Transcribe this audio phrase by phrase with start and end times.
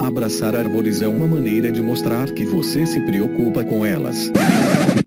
[0.00, 4.30] Abraçar árvores é uma maneira de mostrar que você se preocupa com elas.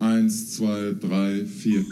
[0.01, 1.85] 1, 2, 3, 4.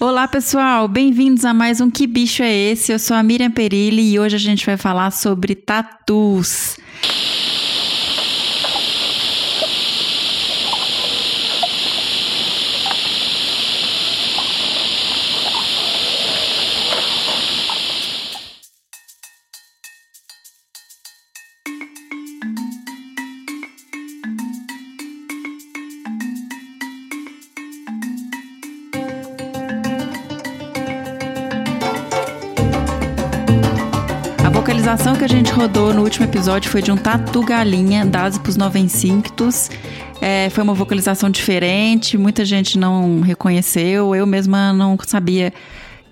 [0.00, 2.90] Olá pessoal, bem-vindos a mais um Que Bicho é Esse?
[2.90, 6.76] Eu sou a Miriam Perilli e hoje a gente vai falar sobre tatus.
[36.12, 39.70] Último episódio foi de um tatu galinha, Dasipus novencinctus.
[40.20, 45.54] É, foi uma vocalização diferente, muita gente não reconheceu, eu mesma não sabia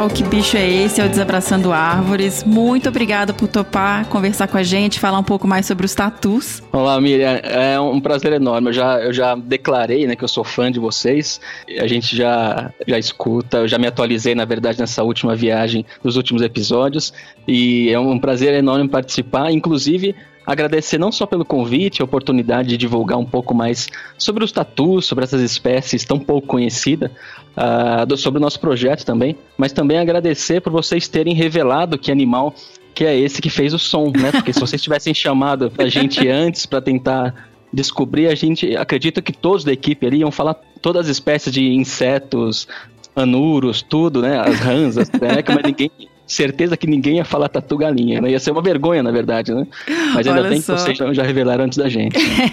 [0.00, 2.42] Ao Que Bicho é Esse, ao Desabraçando Árvores.
[2.42, 6.62] Muito obrigada por topar conversar com a gente, falar um pouco mais sobre os tatus.
[6.72, 7.38] Olá, Miriam.
[7.42, 8.70] É um prazer enorme.
[8.70, 11.38] Eu já, eu já declarei né, que eu sou fã de vocês.
[11.78, 16.16] A gente já, já escuta, eu já me atualizei, na verdade, nessa última viagem dos
[16.16, 17.12] últimos episódios.
[17.46, 19.52] E é um prazer enorme participar.
[19.52, 20.16] Inclusive,
[20.50, 23.88] agradecer não só pelo convite, a oportunidade de divulgar um pouco mais
[24.18, 27.10] sobre os tatus, sobre essas espécies tão pouco conhecidas,
[27.56, 32.54] uh, sobre o nosso projeto também, mas também agradecer por vocês terem revelado que animal
[32.92, 34.32] que é esse que fez o som, né?
[34.32, 39.32] Porque se vocês tivessem chamado a gente antes para tentar descobrir, a gente acredita que
[39.32, 42.66] todos da equipe ali iam falar todas as espécies de insetos,
[43.14, 44.40] anuros, tudo, né?
[44.40, 45.04] As rãs, né?
[45.46, 48.30] Mas ninguém certeza que ninguém ia falar tatu galinha, né?
[48.30, 49.66] Ia ser uma vergonha, na verdade, né?
[50.14, 50.74] Mas ainda Olha bem só.
[50.74, 52.16] que vocês já, revelaram antes da gente.
[52.16, 52.50] Né?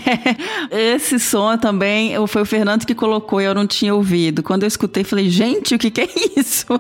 [0.96, 4.42] Esse som também foi o Fernando que colocou e eu não tinha ouvido.
[4.42, 6.68] Quando eu escutei, falei, gente, o que, que é isso?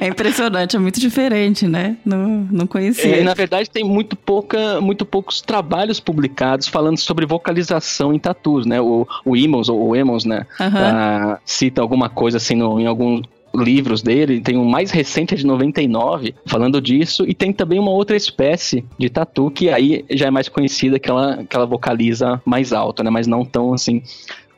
[0.00, 1.96] É impressionante, é muito diferente, né?
[2.04, 3.16] Não, não conhecia.
[3.16, 8.64] É, na verdade, tem muito, pouca, muito poucos trabalhos publicados falando sobre vocalização em tatus,
[8.64, 8.80] né?
[8.80, 10.46] O, o Emos, ou o né?
[10.58, 11.36] Uhum.
[11.44, 13.20] cita alguma coisa assim no, em algum
[13.58, 18.16] livros dele, tem um mais recente de 99 falando disso, e tem também uma outra
[18.16, 22.72] espécie de tatu que aí já é mais conhecida, que ela, que ela vocaliza mais
[22.72, 23.10] alto, né?
[23.10, 24.02] Mas não tão assim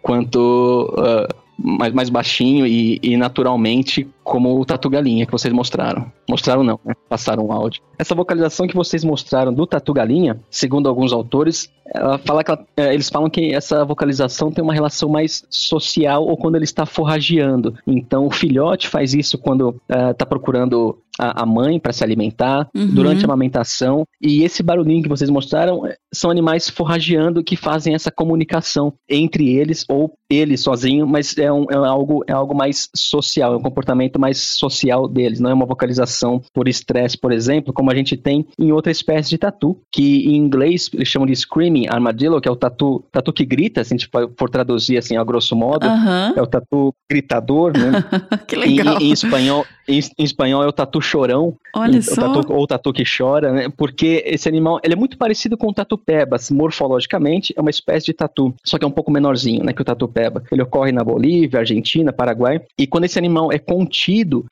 [0.02, 6.06] quanto uh, mais, mais baixinho e, e, naturalmente como o Tatu Galinha que vocês mostraram.
[6.28, 6.94] Mostraram não, né?
[7.08, 7.82] Passaram um áudio.
[7.98, 12.64] Essa vocalização que vocês mostraram do Tatu Galinha, segundo alguns autores, ela fala que ela,
[12.76, 16.86] é, eles falam que essa vocalização tem uma relação mais social ou quando ele está
[16.86, 17.74] forrageando.
[17.84, 22.68] Então o filhote faz isso quando está uh, procurando a, a mãe para se alimentar,
[22.74, 22.86] uhum.
[22.86, 24.04] durante a amamentação.
[24.22, 29.48] E esse barulhinho que vocês mostraram é, são animais forrageando que fazem essa comunicação entre
[29.50, 33.62] eles ou ele sozinho, mas é, um, é, algo, é algo mais social, é um
[33.62, 38.16] comportamento mais social deles, não é uma vocalização por estresse, por exemplo, como a gente
[38.16, 42.48] tem em outra espécie de tatu, que em inglês eles chamam de screaming armadillo, que
[42.48, 45.86] é o tatu, tatu que grita, se a gente for traduzir assim a grosso modo,
[45.86, 46.34] uhum.
[46.36, 48.04] é o tatu gritador, né?
[48.46, 49.00] que legal.
[49.00, 51.54] Em, em espanhol, Em, em espanhol é o tatu chorão.
[51.74, 52.32] Olha o só.
[52.32, 53.68] Tatu, ou tatu que chora, né?
[53.76, 56.50] Porque esse animal ele é muito parecido com o tatu pebas.
[56.50, 59.72] Morfologicamente, é uma espécie de tatu, só que é um pouco menorzinho, né?
[59.72, 60.42] Que o tatu peba.
[60.50, 62.60] Ele ocorre na Bolívia, Argentina, Paraguai.
[62.78, 63.99] E quando esse animal é contido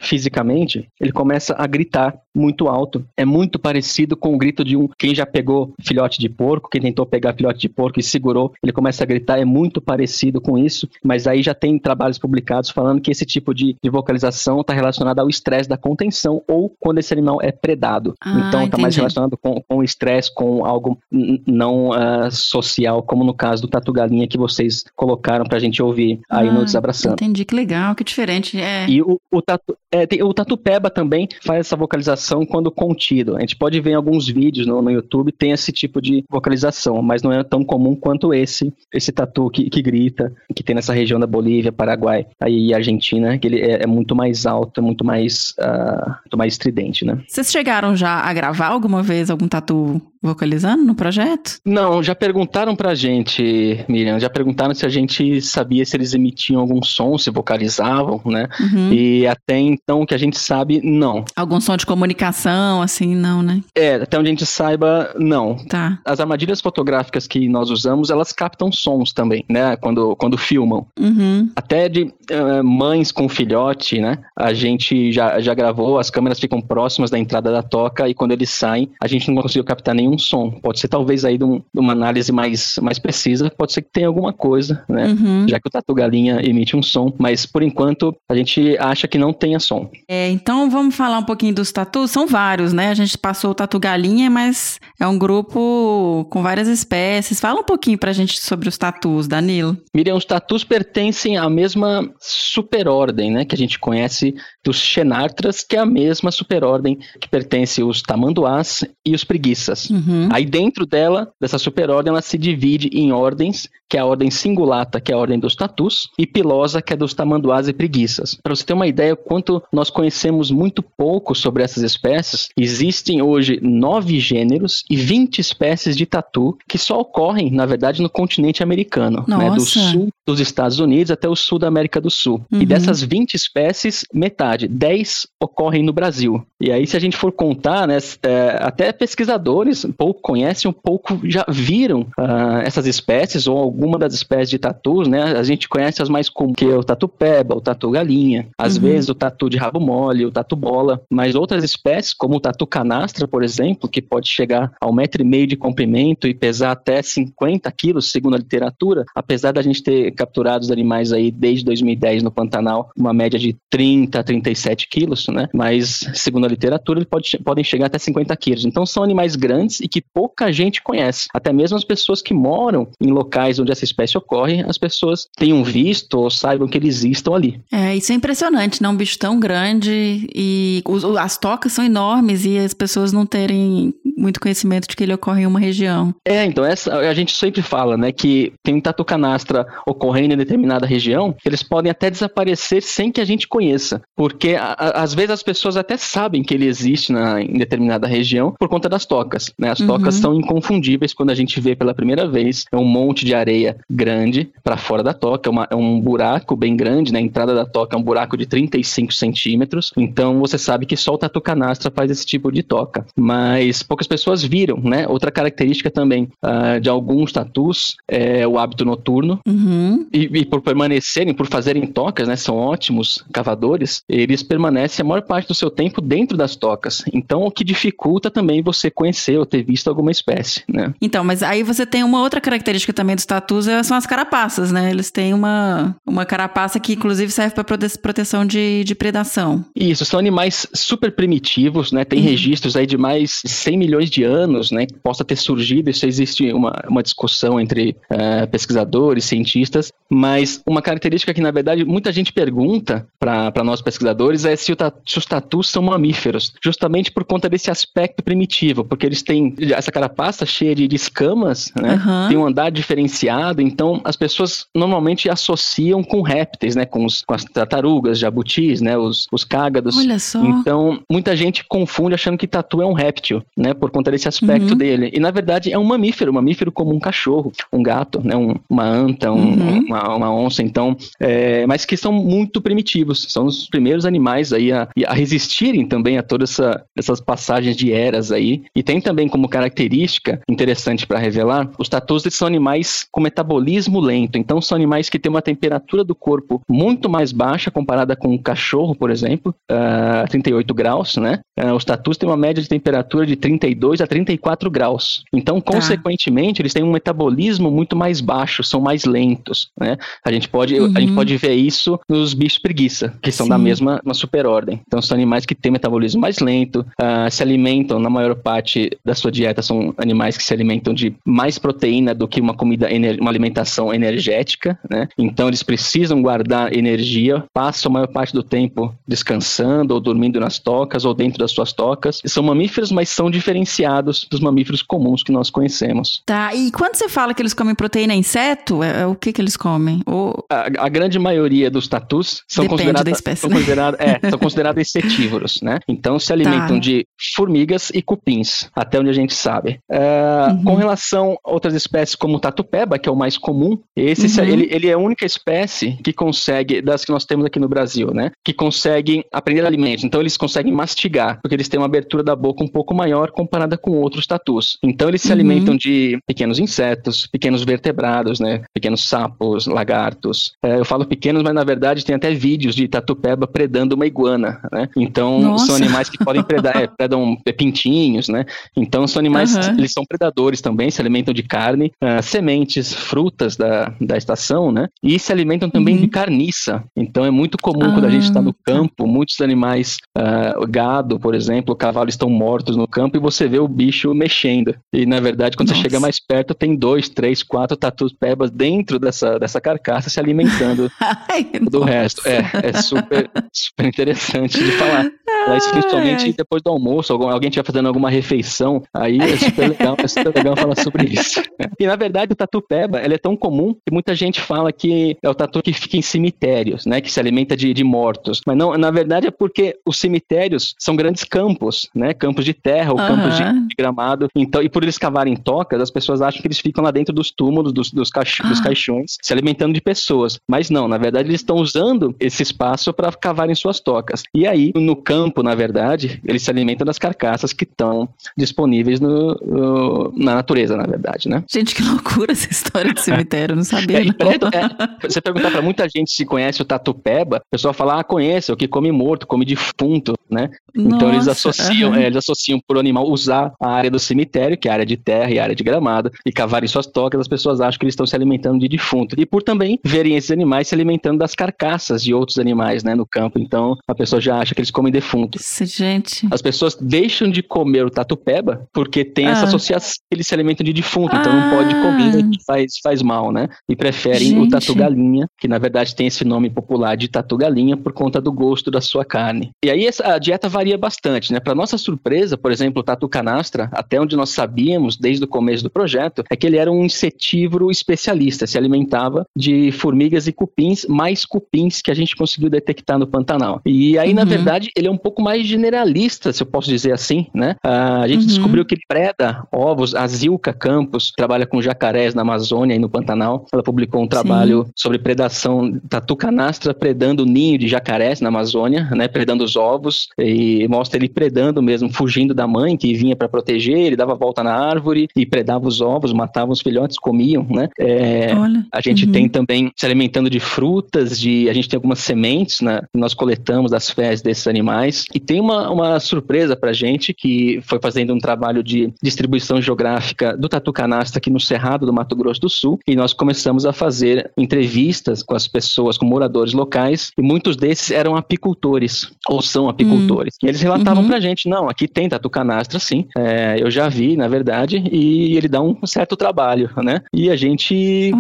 [0.01, 3.05] fisicamente, ele começa a gritar muito alto.
[3.17, 6.81] É muito parecido com o grito de um quem já pegou filhote de porco, quem
[6.81, 9.39] tentou pegar filhote de porco e segurou, ele começa a gritar.
[9.39, 13.53] É muito parecido com isso, mas aí já tem trabalhos publicados falando que esse tipo
[13.53, 18.15] de, de vocalização está relacionado ao estresse da contenção ou quando esse animal é predado.
[18.21, 20.99] Ah, então está mais relacionado com, com o estresse, com algo
[21.47, 26.21] não ah, social, como no caso do tatu galinha que vocês colocaram pra gente ouvir
[26.31, 27.15] aí Ah, no Desabraçando.
[27.15, 28.61] Entendi, que legal, que diferente.
[28.61, 28.87] É.
[28.89, 33.37] E o, o, tatu, é, tem- o Tatu Peba também faz essa vocalização quando contido.
[33.37, 37.01] A gente pode ver em alguns vídeos no, no YouTube, tem esse tipo de vocalização,
[37.03, 40.93] mas não é tão comum quanto esse, esse tatu que, que grita, que tem nessa
[40.93, 44.83] região da Bolívia, Paraguai aí e Argentina, que ele é, é muito mais alto, é
[44.83, 47.19] muito mais, ah, muito mais estridente, né?
[47.29, 51.59] Vocês chegaram já a gravar alguma vez algum tatu vocalizando no projeto?
[51.65, 56.61] Não, já perguntaram pra gente, Miriam, já perguntaram se a gente sabia se eles emitiam
[56.61, 58.49] algum som, se vocalizavam, né?
[58.61, 58.93] Uhum.
[58.93, 61.25] E até então, que a gente sabe, não.
[61.37, 63.63] Algum som de comunicação, assim, não, né?
[63.75, 65.57] É, até onde a gente saiba, não.
[65.69, 65.99] Tá.
[66.05, 69.77] As armadilhas fotográficas que nós usamos, elas captam sons também, né?
[69.77, 70.87] Quando, quando filmam.
[70.99, 71.51] Uhum.
[71.55, 74.19] Até de eh, mães com filhote, né?
[74.37, 78.33] A gente já, já gravou, as câmeras ficam próximas da entrada da toca e quando
[78.33, 80.51] eles saem, a gente não conseguiu captar nenhum som.
[80.51, 83.91] Pode ser talvez aí de, um- de uma análise mais, mais precisa, pode ser que
[83.93, 85.07] tenha alguma coisa, né?
[85.09, 85.47] Uhum.
[85.49, 89.18] Já que o tatu galinha emite um som, mas por enquanto a gente acha que
[89.19, 89.91] não tenha som.
[90.09, 92.11] É, então vamos falar um pouquinho dos tatus.
[92.11, 92.89] São vários, né?
[92.89, 97.41] A gente passou o tatu galinha, mas é um grupo com várias espécies.
[97.41, 99.77] Fala um pouquinho pra gente sobre os tatus, Danilo.
[99.95, 104.35] Miriam, os tatus pertencem à mesma superordem, né, que a gente conhece
[104.65, 109.91] dos xenartras, que é a mesma superordem que pertence os tamanduás e os preguiças.
[109.91, 110.29] Uhum.
[110.31, 115.01] Aí dentro dela, dessa superordem, ela se divide em ordens, que é a ordem singulata,
[115.01, 118.35] que é a ordem dos tatus, e pilosa, que é dos tamanduás e preguiças.
[118.43, 123.23] Para você ter uma ideia, o quanto nós conhecemos muito pouco sobre essas espécies, existem
[123.23, 128.63] hoje nove gêneros e 20 espécies de tatu que só ocorrem, na verdade, no continente
[128.63, 132.45] americano, né, do sul dos Estados Unidos até o sul da América do Sul.
[132.53, 132.63] Uhum.
[132.63, 136.45] E dessas 20 espécies, metade, 10 ocorrem no Brasil.
[136.61, 141.21] E aí, se a gente for contar, né, é, até pesquisadores pouco conhecem, um pouco
[141.25, 145.23] já viram ah, essas espécies ou alguma das espécies de tatus, né?
[145.23, 148.77] A gente conhece as mais comuns, que é o tatu peba, o tatu galinha, às
[148.77, 148.83] Uhum.
[148.83, 152.67] vezes o tatu de rabo mole, o tatu bola, mas outras espécies, como o tatu
[152.67, 156.73] canastra, por exemplo, que pode chegar a um metro e meio de comprimento e pesar
[156.73, 161.65] até 50 quilos, segundo a literatura, apesar da gente ter capturado os animais aí desde
[161.65, 165.49] 2010 no Pantanal, uma média de 30 a 37 quilos, né?
[165.55, 168.65] Mas, segundo a literatura, eles pode, podem chegar até 50 quilos.
[168.65, 171.29] Então, são animais grandes e que pouca gente conhece.
[171.33, 175.63] Até mesmo as pessoas que moram em locais onde essa espécie ocorre, as pessoas tenham
[175.65, 177.61] visto ou saibam que eles existam ali.
[177.73, 178.89] É, isso é impressionante, né?
[178.89, 183.95] Um bicho tão grande e os- as tocas são enormes e as pessoas não terem
[184.17, 186.15] muito conhecimento de que ele ocorre em uma região.
[186.27, 189.67] É, então essa a gente sempre fala, né, que tem um tatu canastra
[190.09, 194.75] ocorrendo em determinada região, eles podem até desaparecer sem que a gente conheça, porque a-
[194.79, 198.69] a- às vezes as pessoas até sabem que ele existe na, em determinada região por
[198.69, 199.71] conta das tocas, né?
[199.71, 200.21] As tocas Uhum.
[200.23, 204.51] são inconfundíveis quando a gente vê pela primeira vez, é um monte de areia grande
[204.65, 207.19] para fora da toca, é, uma- é um buraco bem grande, né?
[207.19, 211.15] A entrada da toca é um buraco de 35 centímetros, então você sabe que só
[211.15, 215.07] o tatu canastra faz esse tipo de toca, mas poucas pessoas viram, né?
[215.07, 219.39] Outra característica também ah, de alguns tatus é o hábito noturno.
[219.47, 219.98] Uhum.
[220.13, 222.37] E, e por permanecerem, por fazerem tocas, né?
[222.37, 227.03] São ótimos cavadores, eles permanecem a maior parte do seu tempo dentro das tocas.
[227.13, 230.93] Então, o que dificulta também você conhecer ou ter visto alguma espécie, né?
[231.01, 234.73] Então, mas aí você tem uma outra característica também dos tatus, é- são as carapaças,
[234.73, 234.91] né?
[234.91, 237.65] Eles têm uma, uma carapaça que inclusive serve para
[238.03, 239.65] proteção de, de predação.
[239.75, 242.05] Isso, são animais super primitivos, né?
[242.05, 242.25] Tem Uhum.
[242.25, 244.87] registros aí de mais de 100 milhões de anos, né?
[244.87, 249.78] Que possa ter surgido, isso existe uma, uma discussão entre eh, pesquisadores, cientistas,
[250.11, 254.77] mas uma característica que, na verdade, muita gente pergunta para nós pesquisadores é se, o
[254.77, 259.55] ta- se os tatus são mamíferos, justamente por conta desse aspecto primitivo, porque eles têm
[259.75, 261.95] essa carapaça cheia de, de escamas, né?
[261.95, 262.29] Aham.
[262.29, 266.85] Tem um andar diferenciado, então as pessoas normalmente associam com répteis, né?
[266.87, 268.97] Com, os, com as tartarugas, jabutis, né?
[268.97, 269.97] Os, os cágados.
[269.97, 270.43] Olha só.
[270.45, 273.75] Então, muita gente confunde achando que tatu é um réptil, né?
[273.75, 274.77] Por conta desse aspecto Uhum.
[274.79, 275.11] dele.
[275.13, 278.37] E na verdade é um mamífero, um mamífero como um cachorro, um gato, né?
[278.37, 279.68] Um- uma anta, um, Uhum.
[279.69, 279.85] Uhum.
[279.87, 284.73] uma, uma, onça, então, é, mas que são muito primitivos, são os primeiros animais aí
[284.73, 288.63] a, a resistirem também a todas essa, essas passagens de eras aí.
[288.75, 294.39] E tem também como característica interessante para revelar, os tatus são animais com metabolismo lento,
[294.39, 298.39] então são animais que têm uma temperatura do corpo muito mais baixa comparada com um
[298.39, 301.41] cachorro, por exemplo, uh, ah, 38 graus, né?
[301.59, 305.25] Uh, os tatus têm uma média de temperatura de 32 a 34 graus.
[305.33, 305.73] Então, tá.
[305.73, 309.97] consequentemente, eles têm um metabolismo muito mais baixo, são mais lentos, né?
[310.25, 310.93] A gente pode, uhum.
[310.95, 311.17] a gente uhum.
[311.17, 313.51] pode ver isso nos bichos preguiça, que são Sim.
[313.51, 314.81] da mesma uma superordem.
[314.87, 319.15] Então, são animais que têm metabolismo mais lento, uh, se alimentam, na maior parte da
[319.15, 322.89] sua dieta, são animais que se alimentam de mais proteína do que uma comida,
[323.21, 325.09] uma alimentação energética, né?
[325.17, 330.59] Então, eles precisam guardar energia, passam a maior parte do tempo descansando ou dormindo nas
[330.59, 332.21] tocas ou dentro das suas tocas.
[332.27, 336.23] São mamíferos, mas são diferenciados dos mamíferos comuns que nós conhecemos.
[336.27, 339.41] Tá, e quando você fala que eles comem proteína inseto, é, é o que que
[339.41, 340.03] eles comem?
[340.07, 340.45] Ou...
[340.51, 343.59] A, a, grande maioria dos tatus são considerados são, né?
[343.99, 345.79] é, são considerados insetívoros, né?
[345.89, 346.79] Então se alimentam tá.
[346.79, 349.81] de formigas e cupins, até onde a gente sabe.
[349.91, 350.65] Uh, uhum.
[350.65, 354.47] Com relação a outras espécies como o tatupeba, que é o mais comum, esse uhum.
[354.47, 358.13] ele, ele é a única espécie que consegue, das que nós temos aqui no Brasil,
[358.13, 358.31] né?
[358.45, 360.05] Que conseguem aprender alimentos.
[360.05, 363.77] Então eles conseguem mastigar, porque eles têm uma abertura da boca um pouco maior comparada
[363.77, 364.79] com outros tatus.
[364.83, 365.35] Então eles se uhum.
[365.35, 368.63] alimentam de pequenos insetos, pequenos vertebrados, né?
[368.75, 370.53] Pequenos sapos, lagartos.
[370.63, 374.61] É, eu falo pequenos, mas na verdade tem até vídeos de tatupeba predando uma iguana,
[374.73, 374.89] né?
[374.97, 375.67] Então Nossa.
[375.67, 378.45] são animais que podem predar, é, predam pintinhos, né?
[378.77, 379.79] Então são animais, uhum.
[379.79, 384.89] eles são predadores também, se alimentam de carne, uh, sementes, frutas da, da estação, né?
[385.03, 386.03] E se alimentam também uhum.
[386.03, 386.85] de carniça.
[386.97, 388.73] Então é muito comum quando a gente está no ah, tá.
[388.73, 393.59] campo, muitos animais, uh, gado, por exemplo, cavalos estão mortos no campo e você vê
[393.59, 394.75] o bicho mexendo.
[394.93, 395.81] E na verdade, quando Nossa.
[395.81, 400.21] você chega mais perto, tem dois, três, quatro tatus pebas dentro dessa, dessa carcaça se
[400.21, 401.91] alimentando Ai, do nossa.
[401.91, 402.29] resto.
[402.29, 405.11] É, é super, super interessante de falar.
[405.49, 410.07] Mas principalmente depois do almoço, alguém estiver fazendo alguma refeição, aí é super legal, é
[410.07, 411.43] super legal falar sobre isso.
[411.79, 415.17] E na verdade o tatu peba, ele é tão comum que muita gente fala que
[415.23, 418.41] é o tatu que fica em cemitérios, né, que se alimenta de, de mortos.
[418.47, 422.93] Mas não, na verdade é porque os cemitérios são grandes campos, né, campos de terra
[422.93, 423.07] ou uhum.
[423.07, 424.29] campos de, de, gramado.
[424.35, 427.31] Então, e por eles cavarem tocas, as pessoas acham que eles ficam lá dentro dos
[427.31, 428.65] túmulos, dos, dos, caix, dos ah.
[428.65, 430.39] caixões, se alimentando de pessoas.
[430.49, 434.23] Mas não, na verdade eles estão usando esse espaço para cavarem suas tocas.
[434.35, 439.35] E aí, no campo, na verdade, eles se alimentam das carcaças que estão disponíveis no,
[439.35, 441.45] no, na natureza, na verdade, né?
[441.51, 443.99] Gente, que loucura essa história de cemitério, não sabia.
[444.29, 448.05] É, é, você perguntar para muita gente se conhece o tatupeba, o pessoal fala, ah,
[448.05, 450.51] conhece, o que come morto, come defunto, né?
[450.75, 454.69] Nossa, então eles associam, é, eles associam por animal usar a área do cemitério, que
[454.69, 457.29] é a área de terra e a área de gramado, e cavarem suas tocas, as
[457.29, 459.08] pessoas acham que eles estão se alimentando de defunto.
[459.17, 463.07] E por também verem esses animais se alimentando das carcaças de outros animais, né, no
[463.07, 463.39] campo.
[463.39, 465.39] Então a pessoa já acha que eles comem defunto.
[465.65, 466.27] Gente.
[466.31, 469.31] As pessoas deixam de comer o tatupeba porque tem ah.
[469.31, 472.29] essa associação que eles se alimentam de defunto, então não pode comer, ah.
[472.47, 473.49] faz, faz mal, né?
[473.69, 474.47] E preferem Gente.
[474.47, 478.21] o tatu galinha, que na verdade tem esse nome popular de tatu galinha por conta
[478.21, 479.51] do gosto da sua carne.
[479.65, 481.41] E aí essa, a dieta varia bastante, né?
[481.41, 485.63] Para nossa surpresa, por exemplo, o tatu canastra, até onde nós sabíamos desde o começo
[485.63, 488.98] do projeto, é que ele era um insetívoro especialista, se alimentava
[489.37, 493.61] de formigas e cupins, mais cupins que a gente conseguiu detectar no Pantanal.
[493.65, 494.17] E aí, uhum.
[494.17, 497.57] na verdade, ele é um pouco mais generalista, se eu posso dizer assim, né?
[497.65, 498.27] Uh, a gente uhum.
[498.27, 499.95] descobriu que ele preda ovos.
[499.95, 503.47] A Zilka Campos trabalha com jacarés na Amazônia e no Pantanal.
[503.53, 504.73] Ela publicou um trabalho Sim.
[504.77, 509.09] sobre predação tatu canastra predando o ninho de jacarés na Amazônia, né?
[509.09, 513.79] Predando os ovos e mostra ele predando mesmo, fugindo da mãe que vinha para proteger.
[513.79, 517.69] Ele dava volta na árvore e predava os ovos, matava os filhotes, comiam, né?
[517.79, 518.33] É,
[518.79, 519.13] a gente uhum.
[519.13, 523.13] tem também se alimentando de frutas, de a gente tem algumas sementes né, que nós
[523.13, 525.05] coletamos das fezes desses animais.
[525.13, 530.37] E tem uma, uma surpresa pra gente que foi fazendo um trabalho de distribuição geográfica
[530.37, 532.79] do tatu canastra aqui no Cerrado do Mato Grosso do Sul.
[532.87, 537.91] E nós começamos a fazer entrevistas com as pessoas, com moradores locais, e muitos desses
[537.91, 540.35] eram apicultores, ou são apicultores.
[540.37, 540.47] Hum.
[540.47, 541.09] E eles relatavam uhum.
[541.09, 543.07] pra gente: não, aqui tem tatu canastra, sim.
[543.17, 547.03] É, eu já vi, na verdade, e ele dá um certo trabalho, né?
[547.13, 548.13] E a gente,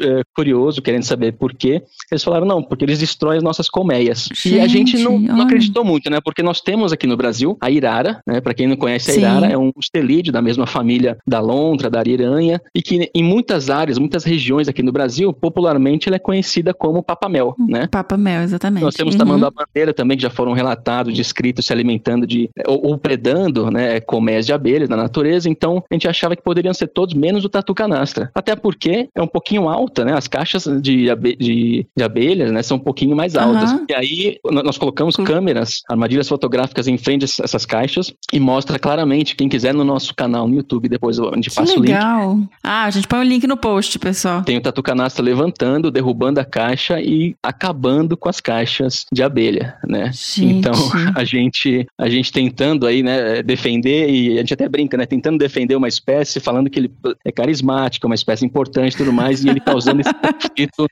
[0.00, 4.28] é, curioso, querendo saber por quê, eles falaram: não, porque eles destroem as nossas colmeias.
[4.32, 6.20] Gente, e a gente não, não, acreditou muito, né?
[6.22, 8.40] Porque nós temos aqui no Brasil a irara, né?
[8.40, 9.20] Para quem não conhece a Sim.
[9.20, 13.70] irara, é um estelídeo da mesma família da lontra, da ariranha, e que em muitas
[13.70, 17.88] áreas, muitas regiões aqui no Brasil, popularmente ela é conhecida como papamel, hum, né?
[17.90, 18.82] Papamel, exatamente.
[18.82, 19.18] Nós temos uhum.
[19.18, 24.46] tamanduá-bandeira também, que já foram relatados, descritos se alimentando de, ou, ou predando, né, colmeias
[24.46, 27.74] de abelhas na natureza, então a gente achava que poderiam ser todos menos o tatu
[27.74, 28.30] canastra.
[28.34, 30.14] Até porque é um pouquinho alta, né?
[30.16, 33.72] As caixas de, abe de, de abelhas, né, são um pouquinho mais altas.
[33.72, 33.86] Uhum.
[33.88, 35.24] E aí nós colocamos uhum.
[35.24, 40.14] câmeras, armadilhas fotográficas em frente a essas caixas e mostra claramente, quem quiser no nosso
[40.14, 42.30] canal no YouTube, depois a gente passa que legal.
[42.30, 42.48] o link.
[42.62, 44.42] Ah, a gente põe o link no post, pessoal.
[44.42, 49.76] Tem o tatu canastra levantando, derrubando a caixa e acabando com as caixas de abelha,
[49.86, 50.10] né?
[50.12, 50.44] Gente.
[50.44, 50.72] Então
[51.14, 55.38] a gente a gente tentando aí, né, defender e a gente até brinca, né, tentando
[55.38, 56.92] defender uma espécie, falando que ele
[57.24, 60.86] é carismático, é uma espécie importante, e tudo mais, e ele causando esse conflito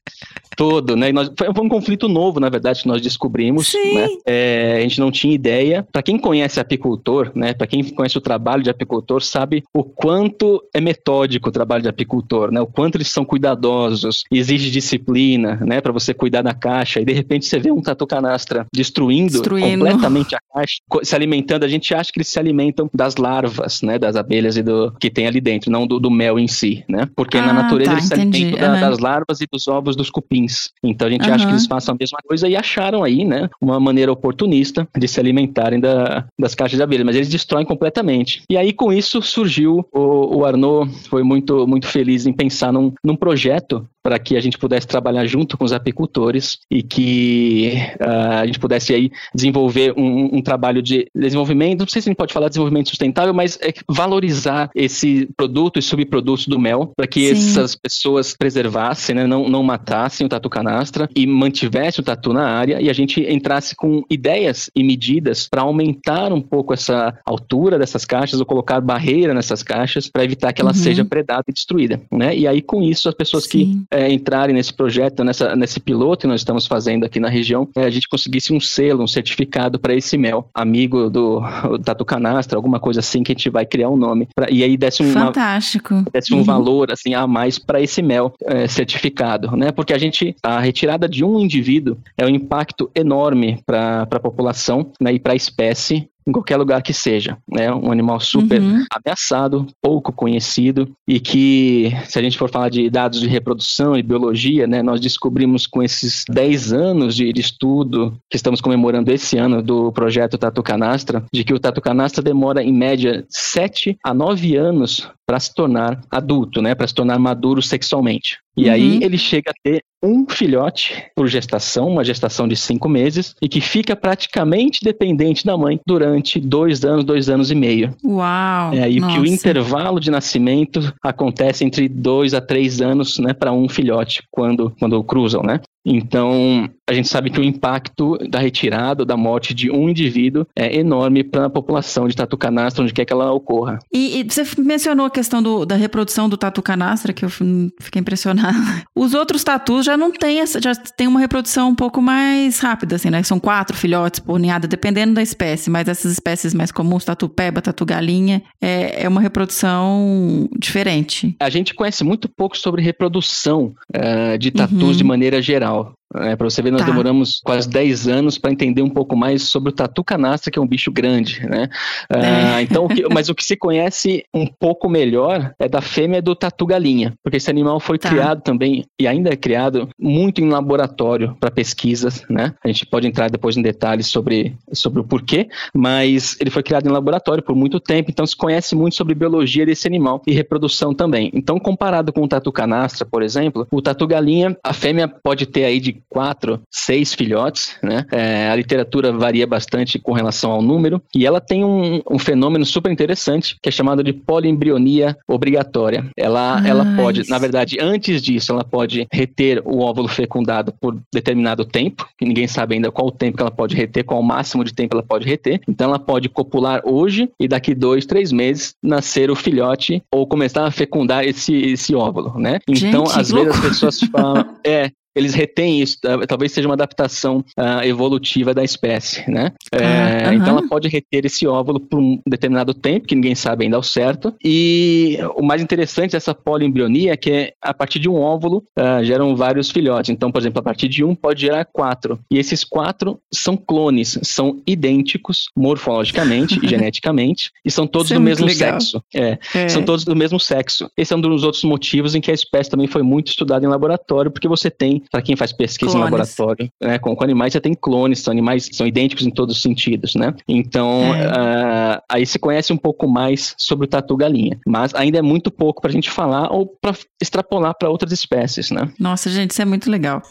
[0.57, 1.11] todo, né?
[1.11, 3.95] E nós, foi um conflito novo, na verdade, que nós descobrimos, Sim.
[3.95, 4.09] né?
[4.27, 5.87] É, a gente não tinha ideia.
[5.93, 7.55] Para quem conhece apicultor, né?
[7.55, 11.89] Para quem conhece o trabalho de apicultor, sabe o quanto é metódico o trabalho de
[11.89, 12.61] apicultor, né?
[12.61, 15.81] O quanto eles são cuidadosos, exige disciplina, né?
[15.81, 17.01] Para você cuidar da caixa.
[17.01, 21.65] E de repente você vê um tatu canastra destruindo, destruindo, completamente a caixa, se alimentando.
[21.65, 23.97] A gente acha que eles se alimentam das larvas, né?
[23.97, 27.09] Das abelhas e do que tem ali dentro, não do, do mel em si, né?
[27.15, 30.11] Porque ah, na natureza tá, eles se alimentam da, das larvas e dos ovos dos
[30.11, 30.71] cupins.
[30.83, 31.35] Então a gente uhum.
[31.35, 33.49] acha que eles façam a mesma coisa e acharam aí, né?
[33.61, 38.43] Uma maneira oportunista de se alimentarem da, das caixas de abelha, mas eles destroem completamente.
[38.51, 42.93] E aí com isso surgiu o, o Arnaud foi muito muito feliz em pensar num,
[43.05, 48.41] num projeto para que a gente pudesse trabalhar junto com os apicultores e que uh,
[48.41, 52.19] a gente pudesse aí desenvolver um, um, trabalho de desenvolvimento, não sei se a gente
[52.19, 57.07] pode falar de desenvolvimento sustentável, mas é valorizar esse produto e subprodutos do mel para
[57.07, 57.51] que Sim.
[57.51, 62.49] essas pessoas preservassem, né, não, não matassem o tatu canastra e mantivessem o tatu na
[62.49, 67.79] área e a gente entrasse com ideias e medidas para aumentar um pouco essa altura
[67.79, 70.77] dessas caixas ou colocar barreira nessas caixas para evitar que ela uhum.
[70.77, 72.37] seja predada e destruída, né?
[72.37, 73.51] E aí com isso as pessoas Sim.
[73.51, 77.69] que é, entrarem nesse projeto, nessa, nesse piloto que nós estamos fazendo aqui na região,
[77.77, 81.41] é, a gente conseguisse um selo, um certificado para esse mel, amigo do,
[81.85, 84.29] Tatu Canastra, alguma coisa assim que a gente vai criar um nome.
[84.35, 86.05] Pra, e aí desse, uma, Fantástico.
[86.13, 86.45] desse um uhum.
[86.45, 89.73] valor assim a mais para esse mel é, certificado, né?
[89.73, 94.93] Porque a gente, a retirada de um indivíduo é um impacto enorme para a população
[95.01, 97.39] né, e para a espécie em qualquer lugar que seja.
[97.51, 97.73] né?
[97.73, 98.85] um animal super uhum.
[98.93, 104.03] ameaçado, pouco conhecido e que, se a gente for falar de dados de reprodução e
[104.03, 109.63] biologia, né, nós descobrimos com esses 10 anos de estudo que estamos comemorando esse ano
[109.63, 114.57] do projeto Tatu Canastra, de que o Tatu Canastra demora em média 7 a 9
[114.57, 118.39] anos para se tornar adulto, né, para se tornar maduro sexualmente.
[118.57, 118.73] E uhum.
[118.73, 123.49] aí ele chega a ter um filhote por gestação, uma gestação de cinco meses, e
[123.49, 127.95] que fica praticamente dependente da mãe durante dois anos, dois anos e meio.
[128.03, 128.73] Uau!
[128.73, 133.53] É aí que o intervalo de nascimento acontece entre dois a três anos, né, para
[133.53, 135.61] um filhote quando quando cruzam, né?
[135.85, 140.77] Então, a gente sabe que o impacto da retirada, da morte de um indivíduo é
[140.77, 143.79] enorme para a população de tatu canastra, onde quer que ela ocorra.
[143.93, 148.01] E, e você mencionou a questão do, da reprodução do tatu canastra, que eu fiquei
[148.01, 148.57] impressionada.
[148.97, 152.97] Os outros tatus já não têm essa, já tem uma reprodução um pouco mais rápida,
[152.97, 153.23] assim, né?
[153.23, 157.61] São quatro filhotes por ninhada, dependendo da espécie, mas essas espécies mais comuns, tatu peba,
[157.61, 161.37] tatu galinha, é, é uma reprodução diferente.
[161.41, 164.93] A gente conhece muito pouco sobre reprodução uh, de tatus uhum.
[164.93, 165.78] de maneira geral.
[165.83, 166.87] now É, para você ver, nós tá.
[166.87, 170.63] demoramos quase 10 anos para entender um pouco mais sobre o tatu canastra, que é
[170.63, 171.69] um bicho grande, né?
[172.11, 172.19] É.
[172.19, 176.23] Ah, então, o que, mas o que se conhece um pouco melhor é da fêmea
[176.23, 178.09] do tatu galinha, porque esse animal foi tá.
[178.09, 182.55] criado também e ainda é criado muito em laboratório para pesquisas, né?
[182.65, 186.87] A gente pode entrar depois em detalhes sobre, sobre o porquê, mas ele foi criado
[186.89, 190.95] em laboratório por muito tempo, então se conhece muito sobre biologia desse animal e reprodução
[190.95, 191.31] também.
[191.35, 195.65] Então, comparado com o tatu canastra, por exemplo, o tatu galinha, a fêmea pode ter
[195.65, 198.05] aí de quatro, seis filhotes, né?
[198.13, 202.65] É, a literatura varia bastante com relação ao número e ela tem um, um fenômeno
[202.65, 206.11] super interessante que é chamado de polimbrionia obrigatória.
[206.17, 211.65] Ela, ela pode, na verdade, antes disso, ela pode reter o óvulo fecundado por determinado
[211.65, 214.65] tempo, que ninguém sabe ainda qual o tempo que ela pode reter, qual o máximo
[214.65, 215.61] de tempo ela pode reter.
[215.69, 220.67] Então, ela pode copular hoje e daqui dois, três meses nascer o filhote ou começar
[220.67, 222.59] a fecundar esse, esse óvulo, né?
[222.69, 227.45] Então, Gente, às vezes as pessoas falam, é, eles retêm isso, talvez seja uma adaptação
[227.59, 229.53] uh, evolutiva da espécie, né?
[229.73, 230.35] É, uh -huh.
[230.35, 233.83] Então ela pode reter esse óvulo por um determinado tempo, que ninguém sabe ainda ao
[233.83, 234.35] certo.
[234.45, 239.35] E o mais interessante dessa poliembrionia é que a partir de um óvulo uh, geram
[239.37, 240.11] vários filhotes.
[240.11, 242.19] Então, por exemplo, a partir de um pode gerar quatro.
[242.31, 248.23] E esses quatro são clones, são idênticos morfologicamente e geneticamente, e são todos Isso do
[248.23, 249.03] é mesmo sexo.
[249.15, 249.69] É, é.
[249.69, 250.91] São todos do mesmo sexo.
[250.97, 253.69] Esse é um dos outros motivos em que a espécie também foi muito estudada em
[253.69, 256.09] laboratório, porque você tem, para quem faz pesquisa clones.
[256.09, 259.57] em laboratório, né, com, com, animais, você tem clones, são animais, são idênticos em todos
[259.57, 260.35] os sentidos, né?
[260.47, 261.27] Então, é.
[261.27, 265.81] uh, aí se conhece um pouco mais sobre o tatu-galinha, mas ainda é muito pouco
[265.81, 268.91] para a gente falar ou para extrapolar para outras espécies, né?
[268.99, 270.23] Nossa, gente, isso é muito legal.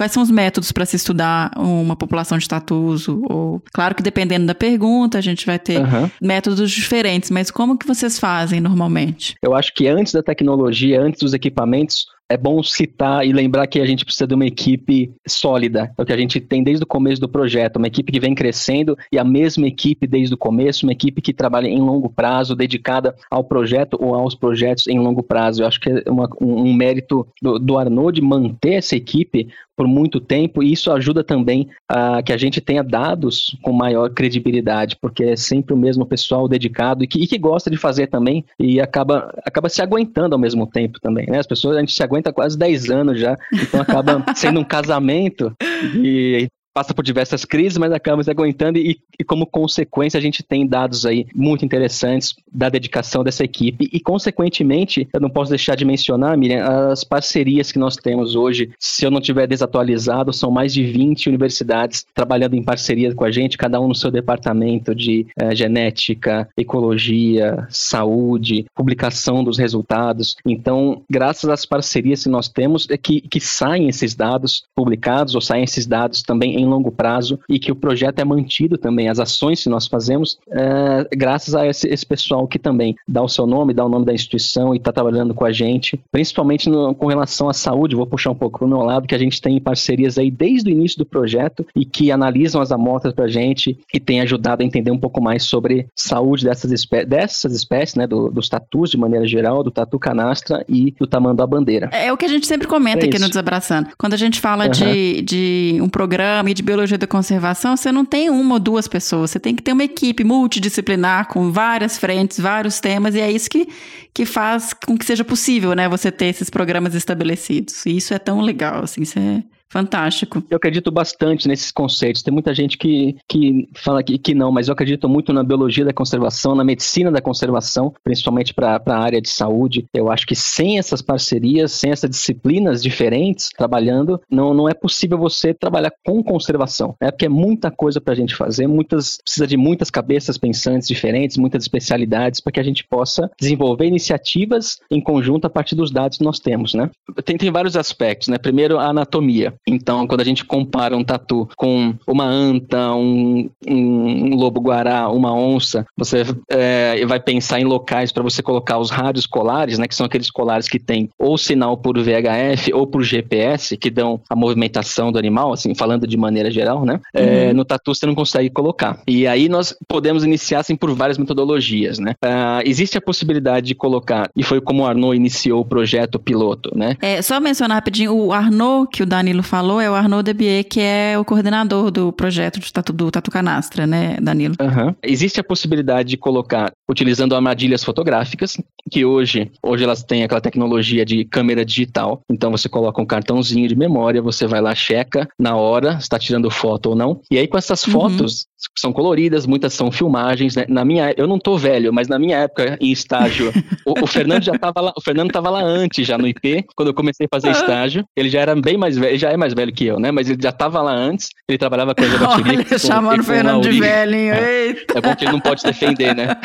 [0.00, 3.06] Quais são os métodos para se estudar uma população de tatus?
[3.06, 6.10] Ou, claro que dependendo da pergunta, a gente vai ter uhum.
[6.22, 9.34] métodos diferentes, mas como que vocês fazem normalmente?
[9.42, 13.80] Eu acho que antes da tecnologia, antes dos equipamentos, é bom citar e lembrar que
[13.80, 15.92] a gente precisa de uma equipe sólida.
[15.98, 18.36] É o que a gente tem desde o começo do projeto, uma equipe que vem
[18.36, 22.54] crescendo e a mesma equipe desde o começo, uma equipe que trabalha em longo prazo,
[22.54, 25.62] dedicada ao projeto ou aos projetos em longo prazo.
[25.62, 29.48] Eu acho que é uma, um, um, mérito do, do Arnaud de manter essa equipe
[29.80, 34.10] por muito tempo e isso ajuda também a que a gente tenha dados com maior
[34.10, 38.08] credibilidade, porque é sempre o mesmo pessoal dedicado e que, e que gosta de fazer
[38.08, 41.38] também e acaba, acaba se aguentando ao mesmo tempo também, né?
[41.38, 45.50] As pessoas, a gente se aguenta quase 10 anos já, então acaba sendo um casamento
[45.94, 50.42] e passa por diversas crises, mas acaba se aguentando e, e, como consequência a gente
[50.42, 55.74] tem dados aí muito interessantes da dedicação dessa equipe e consequentemente eu não posso deixar
[55.74, 60.50] de mencionar, Miriam, as parcerias que nós temos hoje, se eu não tiver desatualizado, são
[60.50, 64.94] mais de 20 universidades trabalhando em parceria com a gente, cada um no seu departamento
[64.94, 70.36] de eh, genética, ecologia, saúde, publicação dos resultados.
[70.46, 75.40] Então, graças às parcerias que nós temos, é que, que saem esses dados publicados ou
[75.40, 79.18] saem esses dados também em longo prazo e que o projeto é mantido também, as
[79.18, 83.46] ações que nós fazemos, é, graças a esse, esse, pessoal que também dá o seu
[83.46, 87.06] nome, dá o nome da instituição e está trabalhando com a gente, principalmente no, com
[87.06, 89.60] relação à saúde, vou puxar um pouco para o meu lado, que a gente tem
[89.60, 93.78] parcerias aí desde o início do projeto e que analisam as amostras para a gente
[93.92, 98.06] e tem ajudado a entender um pouco mais sobre saúde dessas, espé dessas espécies, né,
[98.06, 101.88] do, dos tatus de maneira geral, do tatu canastra e do tamanho bandeira.
[101.92, 103.90] É o que a gente sempre comenta é aqui no Desabraçando.
[103.96, 104.70] Quando a gente fala uhum.
[104.70, 109.30] de, de um programa de biologia da conservação, você não tem uma ou duas pessoas,
[109.30, 113.48] você tem que ter uma equipe multidisciplinar com várias frentes, vários temas, e é isso
[113.48, 113.68] que,
[114.14, 117.84] que faz com que seja possível, né, você ter esses programas estabelecidos.
[117.86, 120.42] E isso é tão legal, assim, você Fantástico.
[120.50, 122.22] Eu acredito bastante nesses conceitos.
[122.22, 125.84] Tem muita gente que, que fala que, que não, mas eu acredito muito na biologia
[125.84, 129.86] da conservação, na medicina da conservação, principalmente para a área de saúde.
[129.94, 135.16] Eu acho que sem essas parcerias, sem essas disciplinas diferentes trabalhando, não, não é possível
[135.16, 136.96] você trabalhar com conservação.
[137.00, 140.88] É porque é muita coisa para a gente fazer, muitas precisa de muitas cabeças pensantes
[140.88, 145.92] diferentes, muitas especialidades para que a gente possa desenvolver iniciativas em conjunto a partir dos
[145.92, 146.90] dados que nós temos, né?
[147.24, 148.36] Tem, tem vários aspectos, né?
[148.36, 149.54] Primeiro, a anatomia.
[149.66, 155.86] Então, quando a gente compara um tatu com uma anta, um, um lobo-guará, uma onça,
[155.96, 160.06] você é, vai pensar em locais para você colocar os rádios colares, né, que são
[160.06, 165.12] aqueles colares que têm ou sinal por VHF ou por GPS, que dão a movimentação
[165.12, 167.00] do animal, assim, falando de maneira geral, né?
[167.14, 167.54] É, uhum.
[167.54, 169.00] no tatu você não consegue colocar.
[169.06, 172.14] E aí nós podemos iniciar, assim, por várias metodologias, né?
[172.24, 176.70] Uh, existe a possibilidade de colocar, e foi como o Arnaud iniciou o projeto piloto,
[176.76, 176.96] né?
[177.00, 180.80] É, só mencionar rapidinho, o Arnaud, que o Danilo falou é o Arnaud Debier, que
[180.80, 184.54] é o coordenador do projeto de tatu, do Tatu Canastra, né, Danilo?
[184.60, 184.94] Uhum.
[185.02, 188.56] Existe a possibilidade de colocar, utilizando armadilhas fotográficas,
[188.88, 192.20] que hoje, hoje elas têm aquela tecnologia de câmera digital.
[192.30, 196.48] Então você coloca um cartãozinho de memória, você vai lá, checa na hora, está tirando
[196.48, 197.20] foto ou não.
[197.28, 197.92] E aí com essas uhum.
[197.92, 200.66] fotos, são coloridas, muitas são filmagens, né?
[200.68, 203.52] Na minha, eu não tô velho, mas na minha época em estágio,
[203.86, 206.88] o, o, Fernando já tava lá, o Fernando estava lá antes já no IP, quando
[206.88, 208.04] eu comecei a fazer estágio.
[208.16, 210.10] Ele já era bem mais velho, já é mais velho que eu, né?
[210.10, 212.06] Mas ele já estava lá antes, ele trabalhava com a.
[212.36, 214.98] Olha, chamando o Fernando de velhinho, eita!
[214.98, 216.28] É bom que ele não pode defender, né?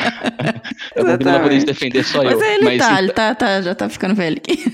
[0.94, 2.42] É bom que ele não vai poder se defender só mas eu.
[2.42, 4.64] Ele mas tá, ele tá, tá, já tá ficando velho aqui.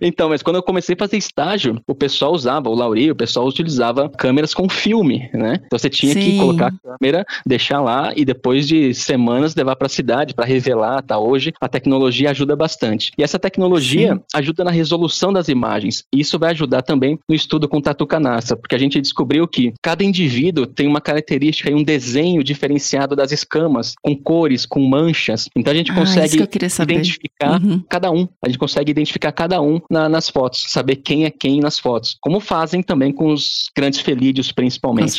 [0.00, 3.46] então, mas quando eu comecei a fazer estágio, o pessoal usava, o Lauri, o pessoal
[3.46, 5.60] utilizava câmeras com filme, né?
[5.66, 6.32] Então você tinha tinha Sim.
[6.32, 10.46] que colocar a câmera, deixar lá e depois de semanas levar para a cidade para
[10.46, 11.18] revelar, tá?
[11.18, 13.12] Hoje a tecnologia ajuda bastante.
[13.16, 14.20] E essa tecnologia Sim.
[14.34, 16.04] ajuda na resolução das imagens.
[16.12, 19.72] E isso vai ajudar também no estudo com tatu canastra, porque a gente descobriu que
[19.82, 25.48] cada indivíduo tem uma característica e um desenho diferenciado das escamas, com cores, com manchas.
[25.56, 26.36] Então a gente ah, consegue
[26.82, 27.82] identificar uhum.
[27.88, 28.28] cada um.
[28.42, 32.16] A gente consegue identificar cada um na, nas fotos, saber quem é quem nas fotos.
[32.20, 35.10] Como fazem também com os grandes felídeos, principalmente.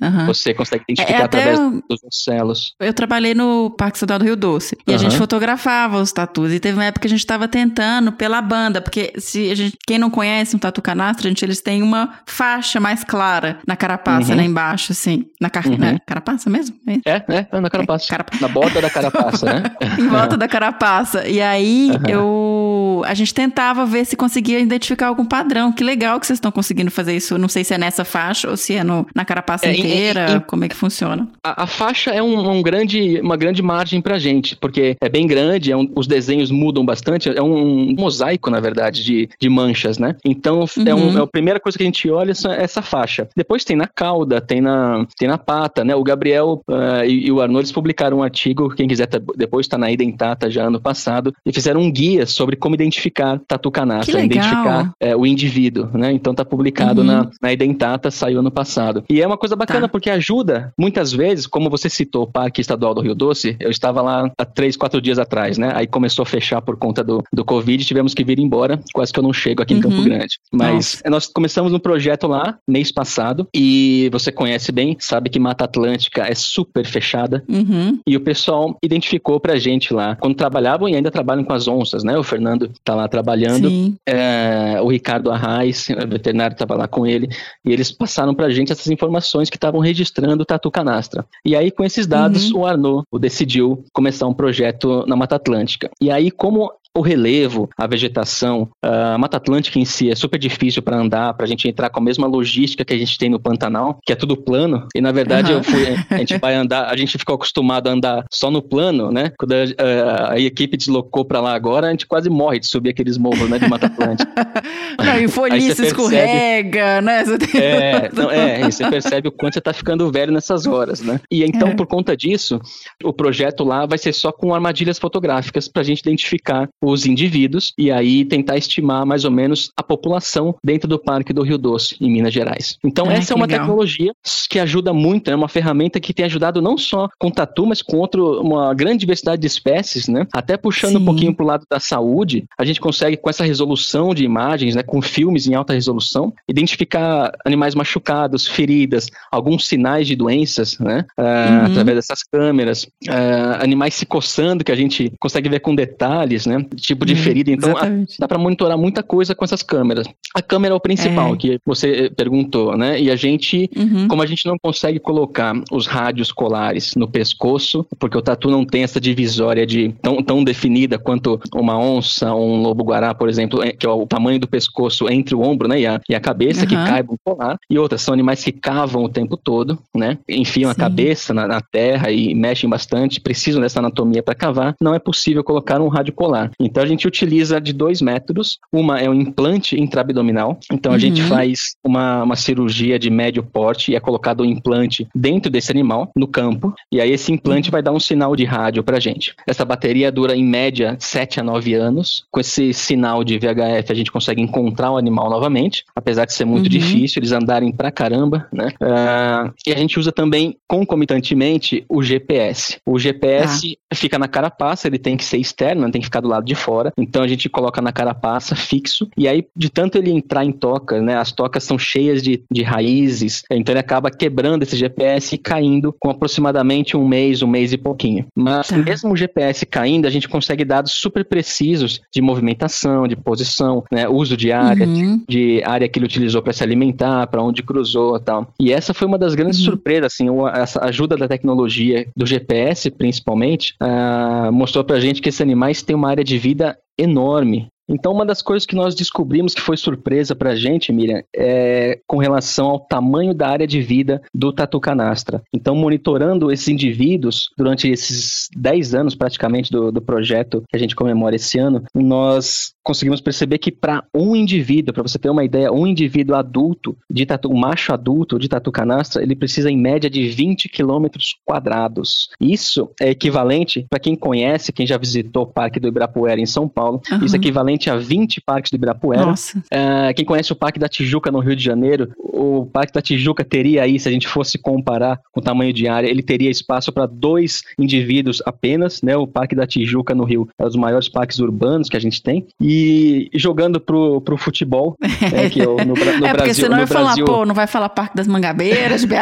[0.00, 0.08] Né?
[0.08, 0.15] Uhum.
[0.24, 2.74] Você consegue identificar é, através dos celos.
[2.80, 4.96] Eu trabalhei no Parque Estadual do Rio Doce e uhum.
[4.96, 6.52] a gente fotografava os tatus.
[6.52, 9.76] E teve uma época que a gente estava tentando pela banda, porque se a gente,
[9.86, 14.30] quem não conhece um tatu canastra, gente, eles têm uma faixa mais clara na carapaça,
[14.30, 14.36] uhum.
[14.36, 15.26] né, embaixo, assim.
[15.40, 15.76] Na, car uhum.
[15.76, 16.76] na carapaça mesmo?
[17.04, 18.06] É, é, é na carapaça.
[18.06, 18.40] É, carap...
[18.40, 19.62] Na borda da carapaça, né?
[19.98, 21.26] em volta da carapaça.
[21.26, 25.72] E aí eu a gente tentava ver se conseguia identificar algum padrão.
[25.72, 27.36] Que legal que vocês estão conseguindo fazer isso.
[27.38, 30.05] Não sei se é nessa faixa ou se é no, na carapaça é, inteira.
[30.46, 31.28] Como é que funciona?
[31.42, 35.26] A, a faixa é um, um, grande, uma grande margem pra gente, porque é bem
[35.26, 37.28] grande, é um, os desenhos mudam bastante.
[37.28, 40.16] É um, um, mosaico, na verdade, de, de manchas, né?
[40.24, 40.84] Então uhum.
[40.86, 43.28] é, um, é a primeira coisa que a gente olha essa, essa faixa.
[43.36, 45.94] Depois tem na cauda, tem na, tem na pata, né?
[45.94, 49.78] O Gabriel uh, e, e, o Arnold publicaram um artigo, quem quiser tá, depois está
[49.78, 54.92] na Identata já ano passado, e fizeram um guia sobre como identificar tatu canastra, identificar
[55.00, 56.12] é, o indivíduo, né?
[56.12, 57.06] Então tá publicado uhum.
[57.06, 59.04] na, na Identata, saiu ano passado.
[59.08, 59.88] E é uma coisa bacana tá.
[59.96, 64.02] Porque ajuda, muitas vezes, como você citou o Parque Estadual do Rio Doce, eu estava
[64.02, 65.72] lá há três, quatro dias atrás, né?
[65.74, 69.18] Aí começou a fechar por conta do, do Covid, tivemos que vir embora, quase que
[69.18, 70.04] eu não chego aqui em Campo uhum.
[70.04, 70.38] Grande.
[70.52, 71.08] Mas Nossa.
[71.08, 76.26] nós começamos um projeto lá, mês passado, e você conhece bem, sabe que Mata Atlântica
[76.26, 77.98] é super fechada, uhum.
[78.06, 82.04] e o pessoal identificou pra gente lá, quando trabalhavam e ainda trabalham com as onças,
[82.04, 82.18] né?
[82.18, 87.30] O Fernando tá lá trabalhando, é, o Ricardo Arraes, o veterinário estava lá com ele,
[87.64, 91.24] e eles passaram pra gente essas informações que estavam registrando o Tatu Canastra.
[91.44, 92.60] E aí, com esses dados, uhum.
[92.60, 95.90] o Arnaud decidiu começar um projeto na Mata Atlântica.
[96.00, 100.82] E aí, como o relevo, a vegetação, a Mata Atlântica em si é super difícil
[100.82, 103.38] para andar, para a gente entrar com a mesma logística que a gente tem no
[103.38, 104.88] Pantanal, que é tudo plano.
[104.94, 105.58] E na verdade uhum.
[105.58, 109.12] eu fui, a gente vai andar, a gente ficou acostumado a andar só no plano,
[109.12, 109.30] né?
[109.38, 112.90] Quando a, a, a equipe deslocou para lá agora, a gente quase morre de subir
[112.90, 114.30] aqueles morros, né, de Mata Atlântica.
[114.98, 117.24] não, e folhice escorrega, né?
[117.54, 121.20] É, não, é, e você percebe o quanto você está ficando velho nessas horas, né?
[121.30, 121.74] E então, é.
[121.74, 122.58] por conta disso,
[123.04, 127.72] o projeto lá vai ser só com armadilhas fotográficas para a gente identificar os indivíduos
[127.76, 131.96] e aí tentar estimar mais ou menos a população dentro do Parque do Rio Doce,
[132.00, 132.78] em Minas Gerais.
[132.84, 133.60] Então, essa é uma legal.
[133.60, 134.12] tecnologia
[134.48, 137.96] que ajuda muito, é uma ferramenta que tem ajudado não só com tatu, mas com
[137.96, 140.26] outro, uma grande diversidade de espécies, né?
[140.32, 140.98] Até puxando Sim.
[140.98, 144.74] um pouquinho para o lado da saúde, a gente consegue, com essa resolução de imagens,
[144.74, 151.04] né, com filmes em alta resolução, identificar animais machucados, feridas, alguns sinais de doenças, né?
[151.18, 151.66] Uh, uhum.
[151.66, 156.64] Através dessas câmeras, uh, animais se coçando, que a gente consegue ver com detalhes, né?
[156.76, 157.50] Tipo de hum, ferida.
[157.50, 157.84] Então, a,
[158.18, 160.06] dá para monitorar muita coisa com essas câmeras.
[160.34, 161.36] A câmera é o principal é.
[161.36, 163.00] que você perguntou, né?
[163.00, 164.08] E a gente, uhum.
[164.08, 168.64] como a gente não consegue colocar os rádios colares no pescoço, porque o tatu não
[168.64, 173.72] tem essa divisória de tão, tão definida quanto uma onça um lobo-guará, por exemplo, é,
[173.72, 175.80] que é o tamanho do pescoço entre o ombro, né?
[175.80, 176.66] E a, e a cabeça uhum.
[176.66, 177.58] que caiba um colar.
[177.68, 180.18] E outras são animais que cavam o tempo todo, né?
[180.28, 180.72] Enfiam Sim.
[180.72, 184.74] a cabeça na, na terra e mexem bastante, precisam dessa anatomia para cavar.
[184.80, 186.50] Não é possível colocar um rádio colar.
[186.66, 188.58] Então a gente utiliza de dois métodos.
[188.72, 190.58] Uma é um implante intraabdominal.
[190.70, 191.00] Então a uhum.
[191.00, 195.70] gente faz uma, uma cirurgia de médio porte e é colocado um implante dentro desse
[195.70, 196.74] animal, no campo.
[196.92, 199.34] E aí esse implante vai dar um sinal de rádio pra gente.
[199.46, 202.24] Essa bateria dura em média 7 a 9 anos.
[202.30, 206.44] Com esse sinal de VHF a gente consegue encontrar o animal novamente, apesar de ser
[206.44, 206.70] muito uhum.
[206.70, 208.68] difícil, eles andarem pra caramba, né?
[208.80, 212.78] Uh, e a gente usa também concomitantemente o GPS.
[212.84, 213.94] O GPS ah.
[213.94, 216.54] fica na carapaça, ele tem que ser externo, não tem que ficar do lado de
[216.54, 216.92] fora.
[216.96, 219.08] Então a gente coloca na carapaça fixo.
[219.16, 221.16] E aí, de tanto ele entrar em toca, né?
[221.16, 223.42] As tocas são cheias de, de raízes.
[223.50, 227.76] Então ele acaba quebrando esse GPS e caindo com aproximadamente um mês, um mês e
[227.76, 228.26] pouquinho.
[228.34, 228.76] Mas tá.
[228.76, 234.08] mesmo o GPS caindo, a gente consegue dados super precisos de movimentação, de posição, né?
[234.08, 235.22] Uso de área, uhum.
[235.28, 238.52] de, de, área que ele utilizou para se alimentar, para onde cruzou tal.
[238.58, 239.64] E essa foi uma das grandes uhum.
[239.66, 245.40] surpresas, assim, essa ajuda da tecnologia do GPS, principalmente, uh, mostrou pra gente que esses
[245.40, 249.60] animais têm uma área de vida enorme Então, uma das coisas que nós descobrimos que
[249.60, 254.20] foi surpresa para a gente, Miriam, é com relação ao tamanho da área de vida
[254.34, 255.42] do tatu canastra.
[255.52, 260.96] Então, monitorando esses indivíduos durante esses 10 anos praticamente do, do projeto que a gente
[260.96, 265.72] comemora esse ano, nós conseguimos perceber que para um indivíduo, para você ter uma ideia,
[265.72, 270.08] um indivíduo adulto, de tatu, um macho adulto de tatu canastra, ele precisa em média
[270.08, 272.28] de 20 quilômetros quadrados.
[272.40, 276.68] Isso é equivalente, para quem conhece, quem já visitou o Parque do Ibirapuera em São
[276.68, 277.24] Paulo, uhum.
[277.24, 279.26] isso é equivalente a 20 parques do Ibirapuera.
[279.26, 279.58] Nossa.
[279.58, 283.44] Uh, quem conhece o Parque da Tijuca no Rio de Janeiro, o Parque da Tijuca
[283.44, 286.92] teria aí, se a gente fosse comparar com o tamanho de área, ele teria espaço
[286.92, 289.16] para dois indivíduos apenas, né?
[289.16, 292.22] O Parque da Tijuca no Rio é um dos maiores parques urbanos que a gente
[292.22, 292.46] tem.
[292.60, 294.96] E jogando pro, pro futebol,
[295.32, 296.34] é, que eu, no, no é, Brasil.
[296.36, 297.26] Porque senão vai Brasil...
[297.26, 299.14] falar, pô, não vai falar Parque das Mangabeiras, BH?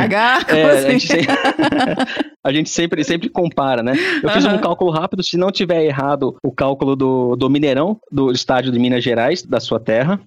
[0.49, 0.87] é, assim?
[0.87, 1.27] a, gente sempre,
[2.45, 3.95] a gente sempre, sempre compara, né?
[4.23, 8.31] Eu fiz um cálculo rápido, se não tiver errado o cálculo do, do Mineirão, do
[8.45, 10.21] estádio de Minas Gerais, da sua terra,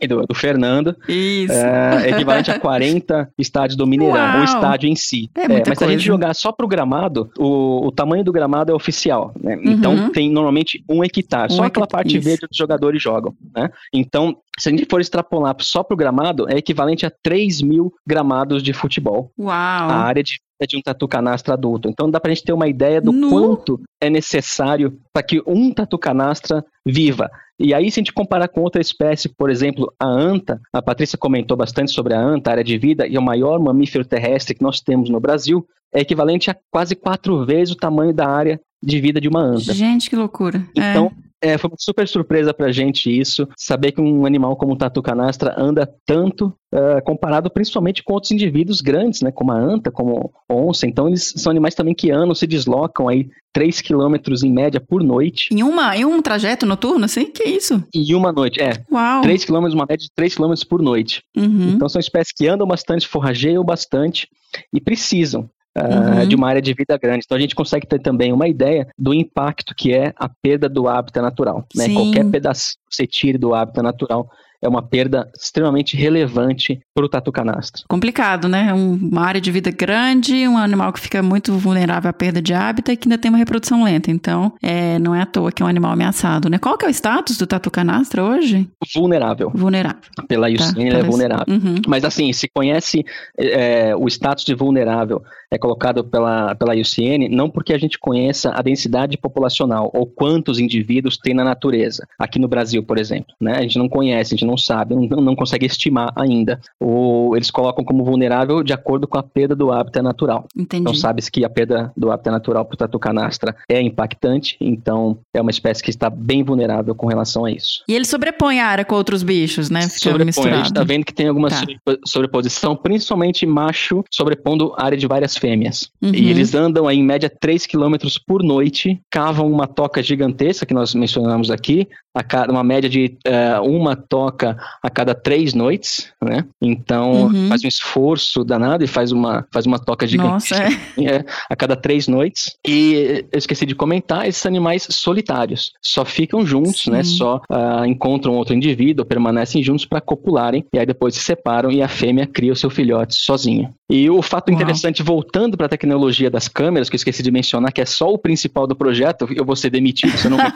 [0.00, 0.96] e do, do Fernando.
[1.08, 1.54] Isso.
[1.54, 4.40] É, equivalente a 40 estádios do Mineirão, Uau.
[4.40, 5.30] o estádio em si.
[5.34, 8.72] É, é mas se a gente jogar só pro gramado, o, o tamanho do gramado
[8.72, 9.58] é oficial, né?
[9.62, 10.10] Então uhum.
[10.10, 12.28] tem normalmente um hectare, um só aquela parte isso.
[12.28, 13.70] verde os jogadores jogam, né?
[13.92, 17.92] Então, se a gente for extrapolar só para o gramado, é equivalente a 3 mil
[18.06, 19.30] gramados de futebol.
[19.38, 19.52] Uau!
[19.52, 21.88] A área de de um tatu canastra adulto.
[21.88, 23.28] Então dá para a gente ter uma ideia do no.
[23.28, 27.30] quanto é necessário para que um tatu canastra viva.
[27.58, 31.16] E aí, se a gente comparar com outra espécie, por exemplo, a anta, a Patrícia
[31.16, 34.56] comentou bastante sobre a anta, a área de vida, e é o maior mamífero terrestre
[34.56, 38.60] que nós temos no Brasil, é equivalente a quase quatro vezes o tamanho da área
[38.82, 39.72] de vida de uma anta.
[39.72, 40.66] Gente, que loucura.
[40.76, 41.12] Então,
[41.44, 41.58] é.
[41.58, 45.54] Foi uma super surpresa pra gente isso, saber que um animal como o tatu canastra
[45.58, 50.54] anda tanto, uh, comparado principalmente com outros indivíduos grandes, né, como a anta, como a
[50.54, 50.86] onça.
[50.86, 55.02] Então, eles são animais também que andam, se deslocam aí 3 quilômetros em média por
[55.02, 55.54] noite.
[55.54, 57.26] Em, uma, em um trajeto noturno, assim?
[57.26, 57.82] Que isso?
[57.94, 58.72] Em uma noite, é.
[58.90, 59.22] Uau!
[59.22, 61.22] 3 quilômetros, uma média de 3 quilômetros por noite.
[61.36, 61.70] Uhum.
[61.74, 64.28] Então, são espécies que andam bastante, forrageiam bastante
[64.72, 66.26] e precisam uhum.
[66.26, 67.24] de uma área de vida grande.
[67.24, 70.88] Então a gente consegue ter também uma ideia do impacto que é a perda do
[70.88, 71.66] hábitat natural.
[71.74, 71.92] Né?
[71.92, 74.30] Qualquer pedaço que você tire do hábitat natural
[74.64, 77.82] é uma perda extremamente relevante para o tatu canastra.
[77.88, 78.72] Complicado, né?
[78.72, 82.92] Uma área de vida grande, um animal que fica muito vulnerável à perda de hábitat
[82.92, 84.10] e que ainda tem uma reprodução lenta.
[84.10, 86.58] Então, é, não é à toa que é um animal ameaçado, né?
[86.58, 88.68] Qual que é o status do tatu canastra hoje?
[88.94, 89.50] Vulnerável.
[89.54, 90.00] Vulnerável.
[90.26, 91.54] Pela IUCN tá, ele é vulnerável.
[91.54, 91.76] Uhum.
[91.86, 93.04] Mas assim, se conhece
[93.38, 98.50] é, o status de vulnerável é colocado pela, pela IUCN, não porque a gente conheça
[98.54, 102.06] a densidade populacional ou quantos indivíduos tem na natureza.
[102.18, 103.56] Aqui no Brasil, por exemplo, né?
[103.58, 106.60] A gente não conhece, a gente não sabe, não, não consegue estimar ainda.
[106.80, 110.46] Ou eles colocam como vulnerável de acordo com a perda do hábitat natural.
[110.56, 110.82] Entendi.
[110.82, 115.18] Então sabe-se que a perda do hábitat natural para o tatu canastra é impactante, então
[115.32, 117.82] é uma espécie que está bem vulnerável com relação a isso.
[117.88, 119.82] E ele sobrepõe a área com outros bichos, né?
[119.82, 120.54] Fica sobrepõe, misturado.
[120.54, 121.64] a gente está vendo que tem alguma tá.
[122.06, 125.90] sobreposição, principalmente macho sobrepondo a área de várias fêmeas.
[126.02, 126.14] Uhum.
[126.14, 127.94] E eles andam aí, em média 3 km
[128.26, 133.16] por noite, cavam uma toca gigantesca que nós mencionamos aqui, a cada, uma média de
[133.26, 134.33] uh, uma toca
[134.82, 136.44] a cada três noites, né?
[136.60, 137.48] Então uhum.
[137.48, 141.16] faz um esforço danado e faz uma, faz uma toca gigantesca Nossa, é.
[141.16, 142.56] é, a cada três noites.
[142.66, 147.02] E eu esqueci de comentar, esses animais solitários só ficam juntos, né?
[147.02, 147.12] Sim.
[147.12, 147.16] né?
[147.18, 151.82] Só uh, encontram outro indivíduo, permanecem juntos para copularem e aí depois se separam e
[151.82, 153.72] a fêmea cria o seu filhote sozinha.
[153.90, 154.60] E o fato Uau.
[154.60, 158.08] interessante, voltando para a tecnologia das câmeras, que eu esqueci de mencionar, que é só
[158.08, 160.54] o principal do projeto, eu vou ser demitido se eu não isso.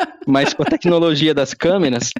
[0.30, 2.10] Mas com a tecnologia das câmeras,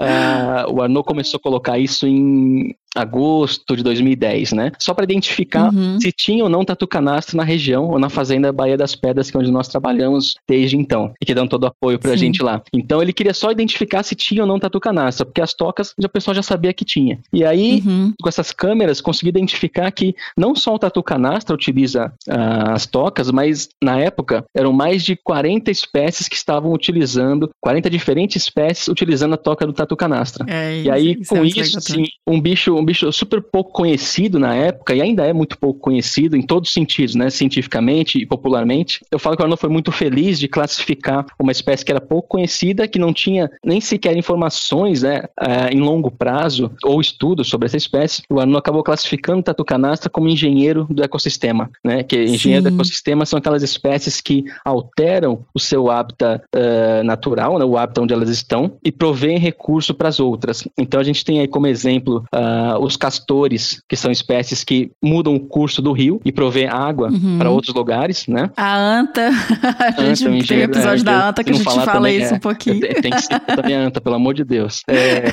[0.00, 4.72] uh, o Arnaud começou a colocar isso em agosto de 2010, né?
[4.78, 6.00] Só para identificar uhum.
[6.00, 9.36] se tinha ou não tatu canastro na região ou na fazenda Baía das Pedras, que
[9.36, 12.18] é onde nós trabalhamos desde então, e que dão todo o apoio pra Sim.
[12.18, 12.62] gente lá.
[12.72, 16.08] Então ele queria só identificar se tinha ou não tatu canastra, porque as tocas o
[16.08, 17.18] pessoal já sabia que tinha.
[17.32, 18.12] E aí, uhum.
[18.20, 23.30] com essas câmeras, consegui identificar que não só o tatu canastra utiliza uh, as tocas,
[23.30, 29.34] mas na época eram mais de 40 espécies que estavam utilizando, 40 diferentes espécies utilizando
[29.34, 30.46] a toca do tatu canastra.
[30.48, 34.54] É, e aí, com é isso, sim, um bicho, um bicho super pouco conhecido na
[34.54, 37.28] época, e ainda é muito pouco conhecido em todos os sentidos, né?
[37.30, 39.04] Cientificamente e popularmente.
[39.10, 42.28] Eu falo que o Arnold foi muito feliz de classificar uma espécie que era pouco
[42.28, 47.66] conhecida, que não tinha nem sequer informações né, uh, em longo prazo ou estudos sobre
[47.66, 48.22] essa espécie.
[48.30, 52.02] O Arnold acabou classificando o tatu canastra como engenheiro do ecossistema, né?
[52.02, 52.70] Que engenheiro Sim.
[52.70, 58.02] do ecossistema são aquelas espécies que alteram o seu hábitat uh, natural, né, o hábitat
[58.02, 60.66] onde elas estão, e provêm recurso para as outras.
[60.78, 64.90] Então a gente tem aí como exemplo uh, uh, os castores, que são espécies que
[65.02, 67.38] mudam o curso do rio e provê água uhum.
[67.38, 68.50] para outros lugares, né?
[68.56, 69.30] A anta,
[69.96, 72.36] a gente anta, tem episódio é, da anta que a gente fala também, isso é,
[72.36, 72.80] um pouquinho.
[72.80, 74.82] Tem que ser também a anta, pelo amor de Deus.
[74.88, 75.24] É,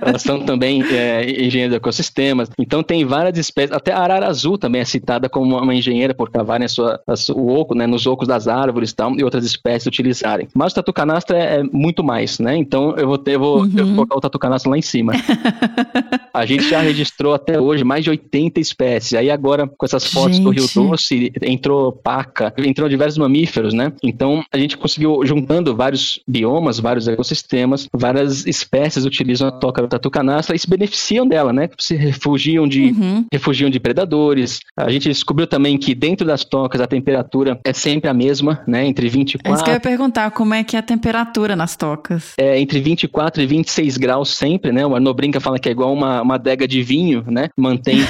[0.00, 2.50] elas são também é, engenheiras de ecossistemas.
[2.58, 6.30] Então tem várias espécies, até a arara azul também é citada como uma engenheira por
[6.30, 9.24] cavarem a sua, a sua, o oco, né, nos ocos das árvores e tal, e
[9.24, 10.48] outras espécies utilizarem.
[10.54, 12.56] Mas o tatu canastra é, é muito mais, né?
[12.56, 13.72] Então eu vou ter, eu vou, uhum.
[13.76, 15.12] eu vou colocar o tatu canastra lá em cima.
[16.36, 19.14] a gente já registrou até hoje mais de 80 espécies.
[19.14, 20.44] Aí agora, com essas fotos gente.
[20.44, 23.92] do Rio Doce, entrou paca, entrou diversos mamíferos, né?
[24.02, 29.88] Então a gente conseguiu, juntando vários biomas, vários ecossistemas, várias espécies utilizam a toca do
[29.88, 31.70] tatu canastra e se beneficiam dela, né?
[31.78, 33.24] Se refugiam de, uhum.
[33.32, 34.60] refugiam de predadores.
[34.76, 38.86] A gente descobriu também que dentro das tocas a temperatura é sempre a mesma, né?
[38.86, 39.50] Entre 24...
[39.50, 42.34] É isso que eu ia perguntar, como é que é a temperatura nas tocas?
[42.38, 44.86] É entre 24 e 26 graus sempre, né?
[44.86, 47.48] O Arno Brinca fala que é igual uma, uma adega de vinho, né?
[47.56, 48.00] Mantém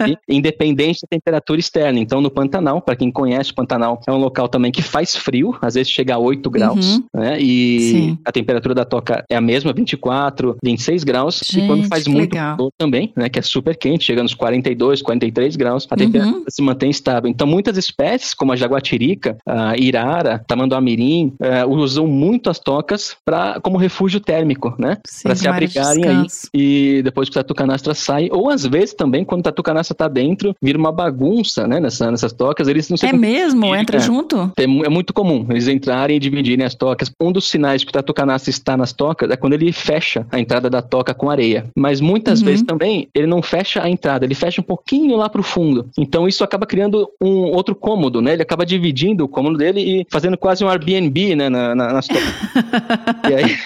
[0.00, 1.98] ali, independente da temperatura externa.
[1.98, 5.56] Então, no Pantanal, para quem conhece, o Pantanal é um local também que faz frio,
[5.60, 7.04] às vezes chega a 8 graus, uhum.
[7.14, 7.40] né?
[7.40, 8.18] E Sim.
[8.24, 11.40] a temperatura da toca é a mesma, 24, 26 graus.
[11.44, 13.28] Gente, e quando faz muito calor também, né?
[13.28, 16.44] Que é super quente, chega nos 42, 43 graus, a temperatura uhum.
[16.48, 17.28] se mantém estável.
[17.28, 23.60] Então, muitas espécies, como a jaguatirica, a irara, tamanduá-mirim, uh, usam muito as tocas pra,
[23.60, 24.98] como refúgio térmico, né?
[25.22, 26.26] Para se abrigarem aí.
[26.54, 29.94] E depois que o tatu canastra sai, ou às vezes também, quando o tatu canastra
[29.94, 31.80] tá dentro, vira uma bagunça, né?
[31.80, 33.62] Nessa, nessas tocas, eles não sei É mesmo?
[33.62, 34.52] Dividir, Entra junto?
[34.58, 37.10] É, é, muito comum eles entrarem e dividirem as tocas.
[37.20, 40.38] Um dos sinais que o tatu canastra está nas tocas é quando ele fecha a
[40.38, 41.66] entrada da toca com areia.
[41.76, 42.46] Mas muitas uhum.
[42.46, 45.88] vezes também ele não fecha a entrada, ele fecha um pouquinho lá pro fundo.
[45.96, 48.32] Então isso acaba criando um outro cômodo, né?
[48.34, 51.48] Ele acaba dividindo o cômodo dele e fazendo quase um Airbnb, né?
[51.48, 52.22] Na, na, nas tocas.
[53.30, 53.56] e, aí,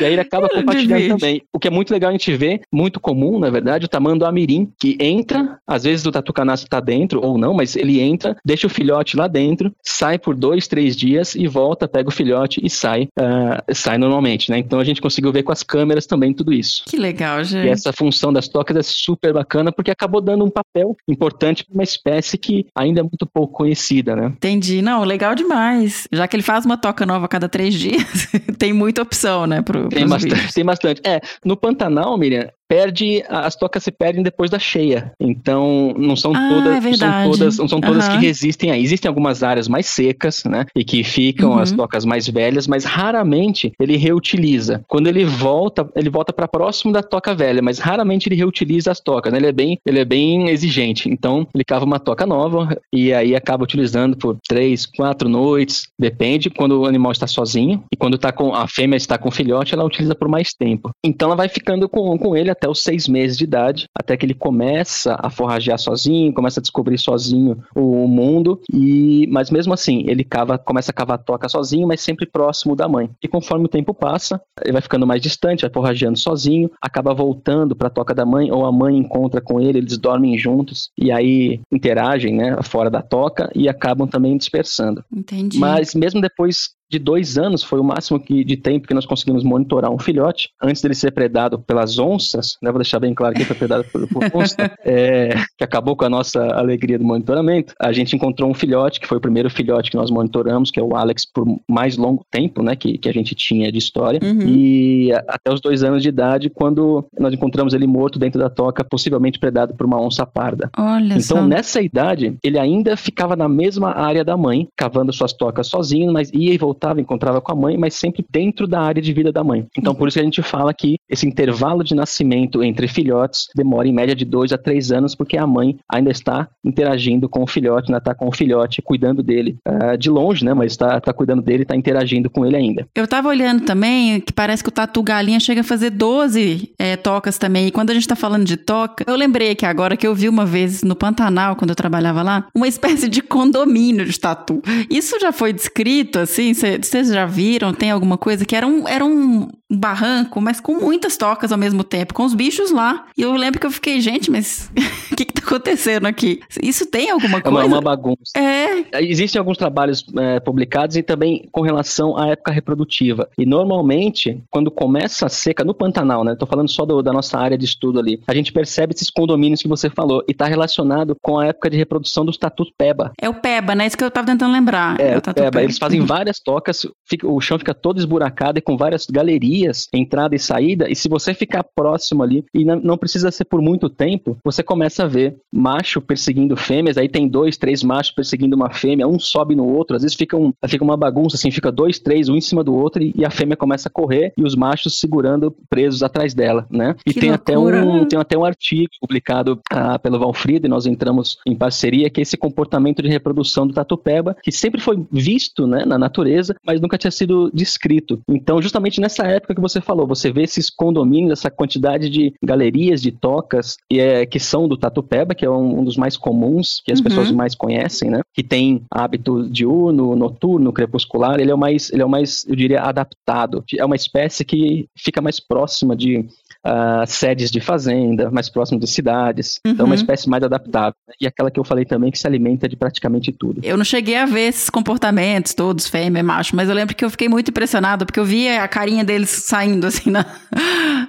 [0.00, 1.42] e aí ele acaba compartilhando também.
[1.52, 4.24] O que é muito legal a gente ver, muito comum, na verdade, o tamanho do
[4.24, 8.36] amirim, que entra, às vezes o tatu canastra tá dentro, ou não, mas ele entra,
[8.44, 12.60] deixa o filhote lá dentro, sai por dois, três dias e volta, pega o filhote
[12.62, 14.58] e sai, uh, sai normalmente, né?
[14.58, 16.84] Então a gente conseguiu ver com as câmeras também tudo isso.
[16.86, 17.66] Que legal, gente.
[17.66, 21.74] E essa função das tocas é super bacana porque acabou dando um papel importante para
[21.74, 24.26] uma espécie que ainda é muito pouco conhecida, né?
[24.26, 24.80] Entendi.
[24.80, 26.06] Não, legal demais.
[26.12, 29.62] Já que ele faz uma toca nova a cada três dias, tem muita opção, né?
[29.62, 31.00] Pro, tem, bastante, tem bastante.
[31.04, 35.12] É, no Pantanal, Miriam, perde, as tocas se perdem depois da cheia.
[35.18, 38.18] Então, não são ah, todas, é não são todas, não são todas uhum.
[38.18, 38.82] que resistem aí.
[38.82, 41.58] Existem algumas áreas mais secas, né, e que ficam uhum.
[41.58, 44.82] as tocas mais velhas, mas raramente ele reutiliza.
[44.86, 49.00] Quando ele volta, ele volta para próximo da toca velha, mas raramente ele reutiliza as
[49.00, 49.38] tocas, né?
[49.38, 51.08] Ele é bem, ele é bem exigente.
[51.08, 56.50] Então, ele cava uma toca nova e aí acaba utilizando por três, quatro noites, depende
[56.50, 59.74] quando o animal está sozinho e quando tá com a fêmea está com o filhote,
[59.74, 60.90] ela utiliza por mais tempo.
[61.04, 64.26] Então, ela vai ficando com, com ele até os seis meses de idade, até que
[64.26, 70.04] ele começa a forragear sozinho, começa a descobrir sozinho o mundo, e mas mesmo assim,
[70.06, 73.08] ele cava, começa a cavar toca sozinho, mas sempre próximo da mãe.
[73.22, 77.76] E conforme o tempo passa, ele vai ficando mais distante, vai forrageando sozinho, acaba voltando
[77.76, 81.12] para a toca da mãe, ou a mãe encontra com ele, eles dormem juntos, e
[81.12, 85.04] aí interagem, né, fora da toca, e acabam também dispersando.
[85.14, 85.58] Entendi.
[85.58, 89.44] Mas mesmo depois de dois anos foi o máximo que, de tempo que nós conseguimos
[89.44, 93.44] monitorar um filhote antes dele ser predado pelas onças, né, vou deixar bem claro que
[93.44, 97.74] foi predado por, por onça, é, que acabou com a nossa alegria do monitoramento.
[97.78, 100.82] A gente encontrou um filhote, que foi o primeiro filhote que nós monitoramos, que é
[100.82, 104.46] o Alex, por mais longo tempo, né, que, que a gente tinha de história, uhum.
[104.46, 108.82] e até os dois anos de idade, quando nós encontramos ele morto dentro da toca,
[108.82, 110.70] possivelmente predado por uma onça parda.
[110.78, 111.46] Olha então, só.
[111.46, 116.30] nessa idade, ele ainda ficava na mesma área da mãe, cavando suas tocas sozinho, mas
[116.32, 119.32] ia e voltava voltava, encontrava com a mãe, mas sempre dentro da área de vida
[119.32, 119.66] da mãe.
[119.76, 123.88] Então, por isso que a gente fala que esse intervalo de nascimento entre filhotes demora
[123.88, 127.46] em média de dois a três anos, porque a mãe ainda está interagindo com o
[127.46, 130.54] filhote, ainda está com o filhote, cuidando dele uh, de longe, né?
[130.54, 132.86] Mas está tá cuidando dele, está interagindo com ele ainda.
[132.94, 136.96] Eu estava olhando também que parece que o tatu galinha chega a fazer 12 é,
[136.96, 137.66] tocas também.
[137.66, 140.28] E quando a gente está falando de toca, eu lembrei que agora que eu vi
[140.28, 144.62] uma vez no Pantanal, quando eu trabalhava lá, uma espécie de condomínio de tatu.
[144.90, 146.52] Isso já foi descrito, assim?
[146.54, 147.72] Você vocês já viram?
[147.72, 151.84] Tem alguma coisa que era um, era um barranco, mas com muitas tocas ao mesmo
[151.84, 153.06] tempo, com os bichos lá.
[153.16, 154.70] E eu lembro que eu fiquei, gente, mas
[155.18, 156.40] que, que tá acontecendo aqui?
[156.62, 157.58] Isso tem alguma coisa?
[157.58, 158.32] É uma, uma bagunça.
[158.36, 159.02] É.
[159.02, 163.28] Existem alguns trabalhos é, publicados e também com relação à época reprodutiva.
[163.36, 166.36] E normalmente, quando começa a seca, no Pantanal, né?
[166.36, 169.60] Tô falando só do, da nossa área de estudo ali, a gente percebe esses condomínios
[169.60, 173.12] que você falou e tá relacionado com a época de reprodução dos tatus peba.
[173.20, 173.86] É o peba, né?
[173.86, 175.00] Isso que eu tava tentando lembrar.
[175.00, 175.34] É, é o peba.
[175.34, 175.62] peba.
[175.62, 176.57] Eles fazem várias tocas,
[177.04, 181.08] fica, o chão fica todo esburacado e com várias galerias, entrada e saída, e se
[181.08, 185.06] você ficar próximo ali, e não, não precisa ser por muito tempo, você começa a
[185.06, 189.66] ver macho perseguindo fêmeas, aí tem dois, três machos perseguindo uma fêmea, um sobe no
[189.66, 192.62] outro, às vezes fica, um, fica uma bagunça, assim, fica dois, três, um em cima
[192.62, 196.34] do outro, e, e a fêmea começa a correr, e os machos segurando presos atrás
[196.34, 196.94] dela, né?
[197.06, 201.38] E tem até, um, tem até um artigo publicado ah, pelo Valfried, e nós entramos
[201.46, 205.84] em parceria, que é esse comportamento de reprodução do tatupeba, que sempre foi visto né,
[205.84, 208.20] na natureza, mas nunca tinha sido descrito.
[208.28, 213.02] Então, justamente nessa época que você falou, você vê esses condomínios, essa quantidade de galerias,
[213.02, 216.80] de tocas, e é, que são do tatupeba, que é um, um dos mais comuns,
[216.84, 217.04] que as uhum.
[217.04, 218.20] pessoas mais conhecem, né?
[218.34, 222.56] Que tem hábito diurno, noturno, crepuscular, ele é o mais, ele é o mais, eu
[222.56, 223.64] diria, adaptado.
[223.76, 226.26] É uma espécie que fica mais próxima de
[226.68, 229.60] uh, sedes de fazenda, mais próximo de cidades.
[229.64, 229.72] Uhum.
[229.72, 230.00] Então, é uma uhum.
[230.00, 230.94] espécie mais adaptável.
[231.06, 231.14] Né?
[231.20, 233.60] E aquela que eu falei também que se alimenta de praticamente tudo.
[233.62, 237.10] Eu não cheguei a ver esses comportamentos todos, fêmea, macho, mas eu lembro que eu
[237.10, 240.26] fiquei muito impressionado, porque eu via a carinha deles saindo assim na,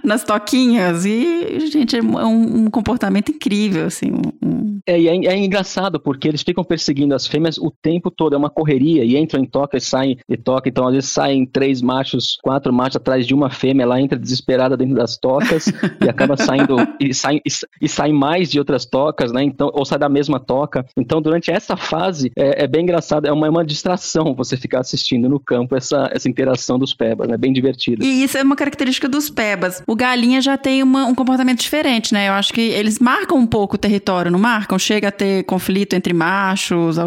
[0.04, 1.06] nas toquinhas.
[1.06, 4.12] E, gente, é um, um comportamento incrível, assim.
[4.44, 4.80] Um...
[4.86, 8.38] É, e é, é, engraçado, porque eles ficam perseguindo as fêmeas o tempo todo, é
[8.38, 10.70] uma correria, e entram em toca e saem de toca.
[10.70, 14.78] Então, às vezes saem três machos, quatro machos atrás de uma fêmea, ela entra desesperada
[14.78, 15.68] dentro das tocas tocas
[16.02, 17.42] e acaba saindo e sai,
[17.82, 19.44] e, sai mais de outras tocas, né?
[19.44, 20.86] Então, ou sai da mesma toca.
[20.96, 24.80] Então, durante essa fase é, é bem engraçado, é uma, é uma distração você ficar
[24.80, 27.38] assistindo no campo essa, essa interação dos pebas, né?
[27.38, 28.04] Bem divertido.
[28.04, 29.82] E isso é uma característica dos pebas.
[29.88, 32.30] O galinha já tem uma, um comportamento diferente, né?
[32.30, 34.78] Eu acho que eles marcam um pouco o território, não marcam?
[34.78, 36.98] Chega a ter conflito entre machos,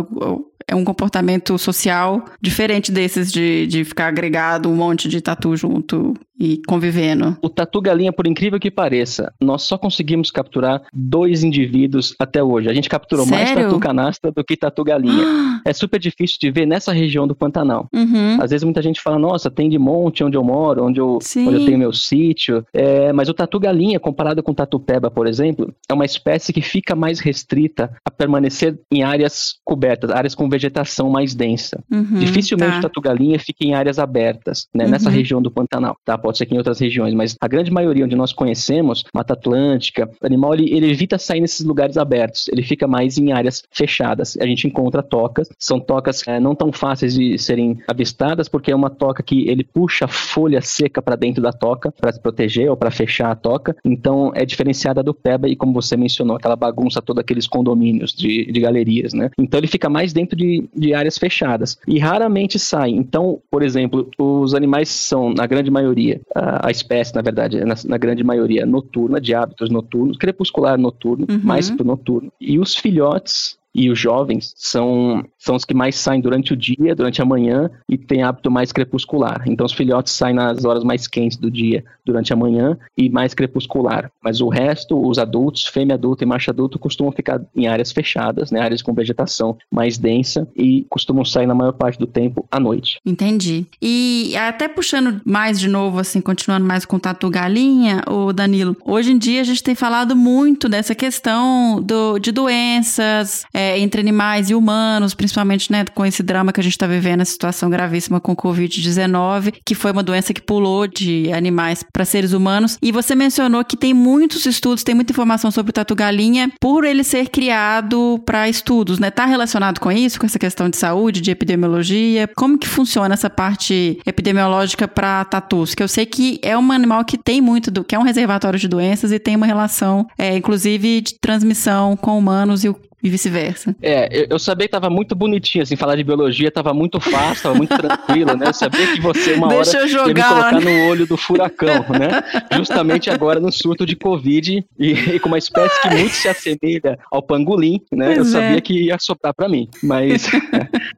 [0.66, 6.14] é um comportamento social diferente desses de, de ficar agregado um monte de tatu junto
[6.42, 7.36] e convivendo.
[7.40, 12.68] O tatu galinha, por incrível que pareça, nós só conseguimos capturar dois indivíduos até hoje.
[12.68, 13.44] A gente capturou Sério?
[13.44, 15.24] mais tatu canastra do que tatu galinha.
[15.64, 17.86] é super difícil de ver nessa região do Pantanal.
[17.94, 18.38] Uhum.
[18.40, 21.54] Às vezes muita gente fala, nossa, tem de monte onde eu moro, onde eu, onde
[21.54, 22.64] eu tenho meu sítio.
[22.72, 26.52] É, mas o tatu galinha, comparado com o tatu peba, por exemplo, é uma espécie
[26.52, 31.82] que fica mais restrita a permanecer em áreas cobertas, áreas com vegetação mais densa.
[31.90, 32.78] Uhum, Dificilmente tá.
[32.78, 34.90] o tatu galinha fica em áreas abertas, né, uhum.
[34.90, 35.96] nessa região do Pantanal.
[36.04, 36.16] Tá?
[36.16, 40.08] Pode ser que em outras regiões, mas a grande maioria onde nós conhecemos, Mata Atlântica,
[40.22, 44.36] o animal ele, ele evita sair nesses lugares abertos, ele fica mais em áreas fechadas.
[44.40, 48.76] A gente encontra tocas, são tocas é, não tão fáceis de serem avistadas, porque é
[48.76, 52.76] uma toca que ele puxa folha seca para dentro da toca para se proteger ou
[52.76, 53.74] para fechar a toca.
[53.84, 58.50] Então é diferenciada do peba e como você mencionou, aquela bagunça toda aqueles condomínios de,
[58.50, 59.30] de galerias, né?
[59.38, 60.41] Então ele fica mais dentro de,
[60.74, 62.90] de áreas fechadas e raramente sai.
[62.90, 67.74] Então, por exemplo, os animais são, na grande maioria, a, a espécie, na verdade, na,
[67.84, 71.40] na, grande maioria, noturna, de hábitos noturnos, crepuscular noturno, uhum.
[71.42, 72.32] mais pro noturno.
[72.40, 76.94] E os filhotes e os jovens são, são os que mais saem durante o dia,
[76.94, 79.42] durante a manhã e têm hábito mais crepuscular.
[79.46, 83.34] Então os filhotes saem nas horas mais quentes do dia, durante a manhã e mais
[83.34, 84.10] crepuscular.
[84.22, 88.50] Mas o resto, os adultos, fêmea adulta e macho adulto, costumam ficar em áreas fechadas,
[88.50, 92.60] né, áreas com vegetação mais densa e costumam sair na maior parte do tempo à
[92.60, 92.98] noite.
[93.04, 93.66] Entendi.
[93.80, 99.12] E até puxando mais de novo, assim, continuando mais o tatu galinha, o Danilo, hoje
[99.12, 104.00] em dia a gente tem falado muito dessa questão do, de doenças, é, é, entre
[104.00, 107.70] animais e humanos, principalmente né, com esse drama que a gente está vivendo, a situação
[107.70, 112.76] gravíssima com o Covid-19, que foi uma doença que pulou de animais para seres humanos.
[112.82, 117.04] E você mencionou que tem muitos estudos, tem muita informação sobre o tatu-galinha por ele
[117.04, 119.10] ser criado para estudos, né?
[119.10, 122.28] Tá relacionado com isso, com essa questão de saúde, de epidemiologia?
[122.34, 125.74] Como que funciona essa parte epidemiológica para tatus?
[125.74, 128.58] Que eu sei que é um animal que tem muito, do, que é um reservatório
[128.58, 133.10] de doenças e tem uma relação, é, inclusive, de transmissão com humanos e o e
[133.10, 133.74] vice-versa.
[133.82, 137.42] É, eu, eu, sabia que tava muito bonitinho, assim, falar de biologia tava muito fácil,
[137.42, 138.46] tava muito tranquilo, né?
[138.46, 141.16] Eu sabia que você uma Deixa hora eu jogar, ia me colocar no olho do
[141.16, 142.22] furacão, né?
[142.56, 146.98] Justamente agora no surto de Covid e, e com uma espécie que muito se assemelha
[147.10, 148.14] ao pangolim, né?
[148.14, 148.60] Pois eu sabia é.
[148.60, 150.30] que ia soprar para mim, mas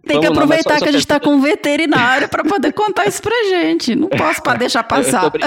[0.07, 3.23] Tem que aproveitar só, que a gente está com um veterinário para poder contar isso
[3.23, 3.95] pra gente.
[3.95, 5.25] Não posso para deixar passar.
[5.25, 5.39] Eu, tô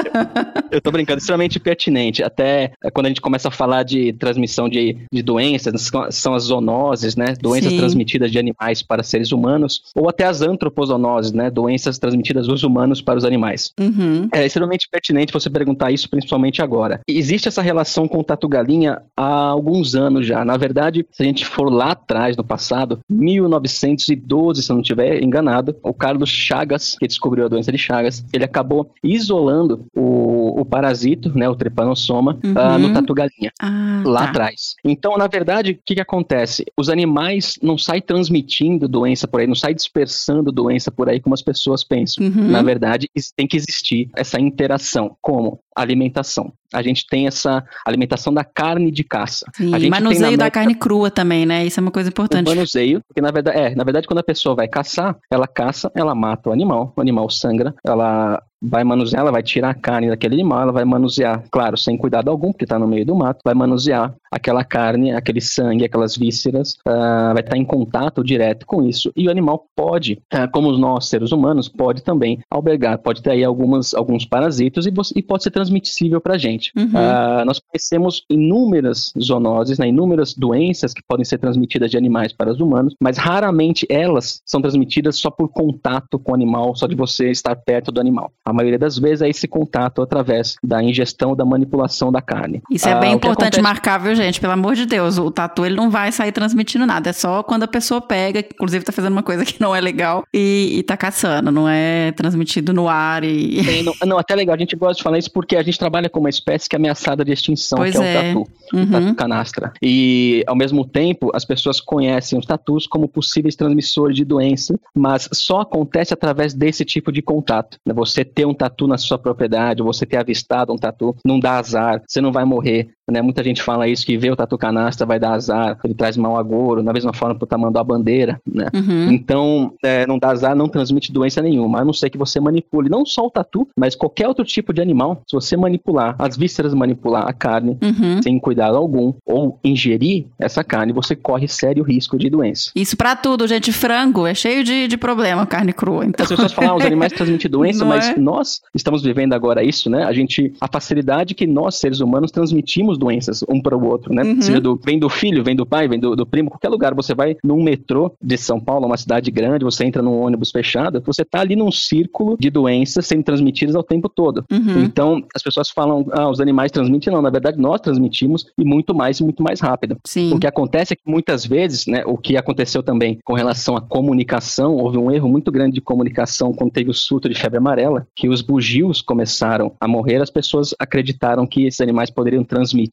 [0.72, 2.24] eu tô brincando, extremamente pertinente.
[2.24, 6.44] Até é, quando a gente começa a falar de transmissão de, de doenças, são as
[6.44, 7.34] zoonoses, né?
[7.40, 7.78] Doenças Sim.
[7.78, 11.50] transmitidas de animais para seres humanos, ou até as antropozoonoses, né?
[11.50, 13.72] Doenças transmitidas dos humanos para os animais.
[13.80, 14.28] Uhum.
[14.34, 17.00] É extremamente pertinente você perguntar isso, principalmente agora.
[17.08, 20.44] Existe essa relação com o tatu-galinha há alguns anos já.
[20.44, 25.22] Na verdade, se a gente for lá atrás, no passado, 1912, se eu não estiver
[25.24, 30.66] enganado, o Carlos Chagas, que descobriu a doença de Chagas, ele acabou isolando o, o
[30.66, 32.52] parasito, né, o trepanossoma, uhum.
[32.52, 34.30] uh, no tatu-galinha, ah, lá tá.
[34.30, 34.76] atrás.
[34.84, 36.66] Então, na verdade, o que, que acontece?
[36.78, 41.34] Os animais não saem transmitindo doença por aí, não saem dispersando doença por aí como
[41.34, 42.26] as pessoas pensam.
[42.26, 42.48] Uhum.
[42.50, 45.16] Na verdade, tem que existir essa interação.
[45.22, 45.60] Como?
[45.76, 49.46] Alimentação a gente tem essa alimentação da carne de caça.
[49.56, 51.66] Sim, a gente manuseio da carne crua também, né?
[51.66, 52.48] Isso é uma coisa importante.
[52.48, 55.92] O manuseio, porque na verdade, é, na verdade quando a pessoa vai caçar, ela caça,
[55.96, 60.10] ela mata o animal, o animal sangra, ela vai manusear, ela vai tirar a carne
[60.10, 63.42] daquele animal, ela vai manusear, claro, sem cuidado algum, porque está no meio do mato,
[63.44, 68.84] vai manusear aquela carne, aquele sangue, aquelas vísceras, uh, vai estar em contato direto com
[68.84, 69.12] isso.
[69.16, 73.44] E o animal pode, uh, como nós, seres humanos, pode também albergar, pode ter aí
[73.44, 76.72] algumas, alguns parasitos e, e pode ser transmissível para a gente.
[76.76, 76.86] Uhum.
[76.86, 82.52] Uh, nós conhecemos inúmeras zoonoses, né, inúmeras doenças que podem ser transmitidas de animais para
[82.52, 86.96] os humanos, mas raramente elas são transmitidas só por contato com o animal, só de
[86.96, 88.32] você estar perto do animal.
[88.46, 92.62] A maioria das vezes é esse contato através da ingestão, da manipulação da carne.
[92.70, 93.62] Isso é bem importante acontece...
[93.62, 94.42] marcar, viu, gente?
[94.42, 97.64] Pelo amor de Deus, o tatu ele não vai sair transmitindo nada, é só quando
[97.64, 100.98] a pessoa pega, inclusive tá fazendo uma coisa que não é legal e, e tá
[100.98, 103.62] caçando, não é transmitido no ar e...
[103.84, 106.20] não, não, até legal, a gente gosta de falar isso porque a gente trabalha com
[106.20, 108.20] uma espécie espécie que é ameaçada de extinção, pois que é, é.
[108.36, 108.84] o tatu, uhum.
[108.84, 109.74] o tatu canastra.
[109.82, 115.30] E, ao mesmo tempo, as pessoas conhecem os tatus como possíveis transmissores de doença, mas
[115.34, 117.78] só acontece através desse tipo de contato.
[117.86, 117.94] Né?
[117.94, 122.02] Você ter um tatu na sua propriedade, você ter avistado um tatu, não dá azar,
[122.08, 122.90] você não vai morrer.
[123.10, 123.22] Né?
[123.22, 126.38] Muita gente fala isso, que vê o tatu canastra vai dar azar, ele traz mau
[126.38, 128.40] agouro, da mesma forma por tamanho da bandeira.
[128.46, 128.68] Né?
[128.74, 129.12] Uhum.
[129.12, 132.90] Então, é, não dá azar, não transmite doença nenhuma, a não ser que você manipule
[132.90, 135.22] não só o tatu, mas qualquer outro tipo de animal.
[135.28, 138.22] Se você manipular as vísceras, manipular a carne uhum.
[138.22, 142.72] sem cuidado algum, ou ingerir essa carne, você corre sério risco de doença.
[142.76, 143.72] Isso para tudo, gente.
[143.72, 146.06] Frango é cheio de, de problema, carne crua.
[146.06, 146.24] Então.
[146.24, 148.18] As pessoas falam, ah, os animais transmitem doença, não mas é?
[148.18, 150.04] nós estamos vivendo agora isso, né?
[150.04, 154.24] A gente, a facilidade que nós, seres humanos, transmitimos doenças um para o outro, né?
[154.24, 154.42] Uhum.
[154.42, 156.94] Seja do, vem do filho, vem do pai, vem do, do, primo, qualquer lugar.
[156.96, 161.02] Você vai num metrô de São Paulo, uma cidade grande, você entra num ônibus fechado,
[161.06, 164.44] você tá ali num círculo de doenças sendo transmitidas ao tempo todo.
[164.52, 164.84] Uhum.
[164.84, 167.22] Então, as pessoas falam, ah, os animais transmitem, não.
[167.22, 169.98] Na verdade, nós transmitimos e muito mais e muito mais rápido.
[170.06, 170.34] Sim.
[170.34, 173.82] O que acontece é que muitas vezes, né, o que aconteceu também com relação à
[173.82, 178.08] comunicação, houve um erro muito grande de comunicação quando teve o surto de febre amarela,
[178.16, 182.87] que os bugios começaram a morrer, as pessoas acreditaram que esses animais poderiam transmitir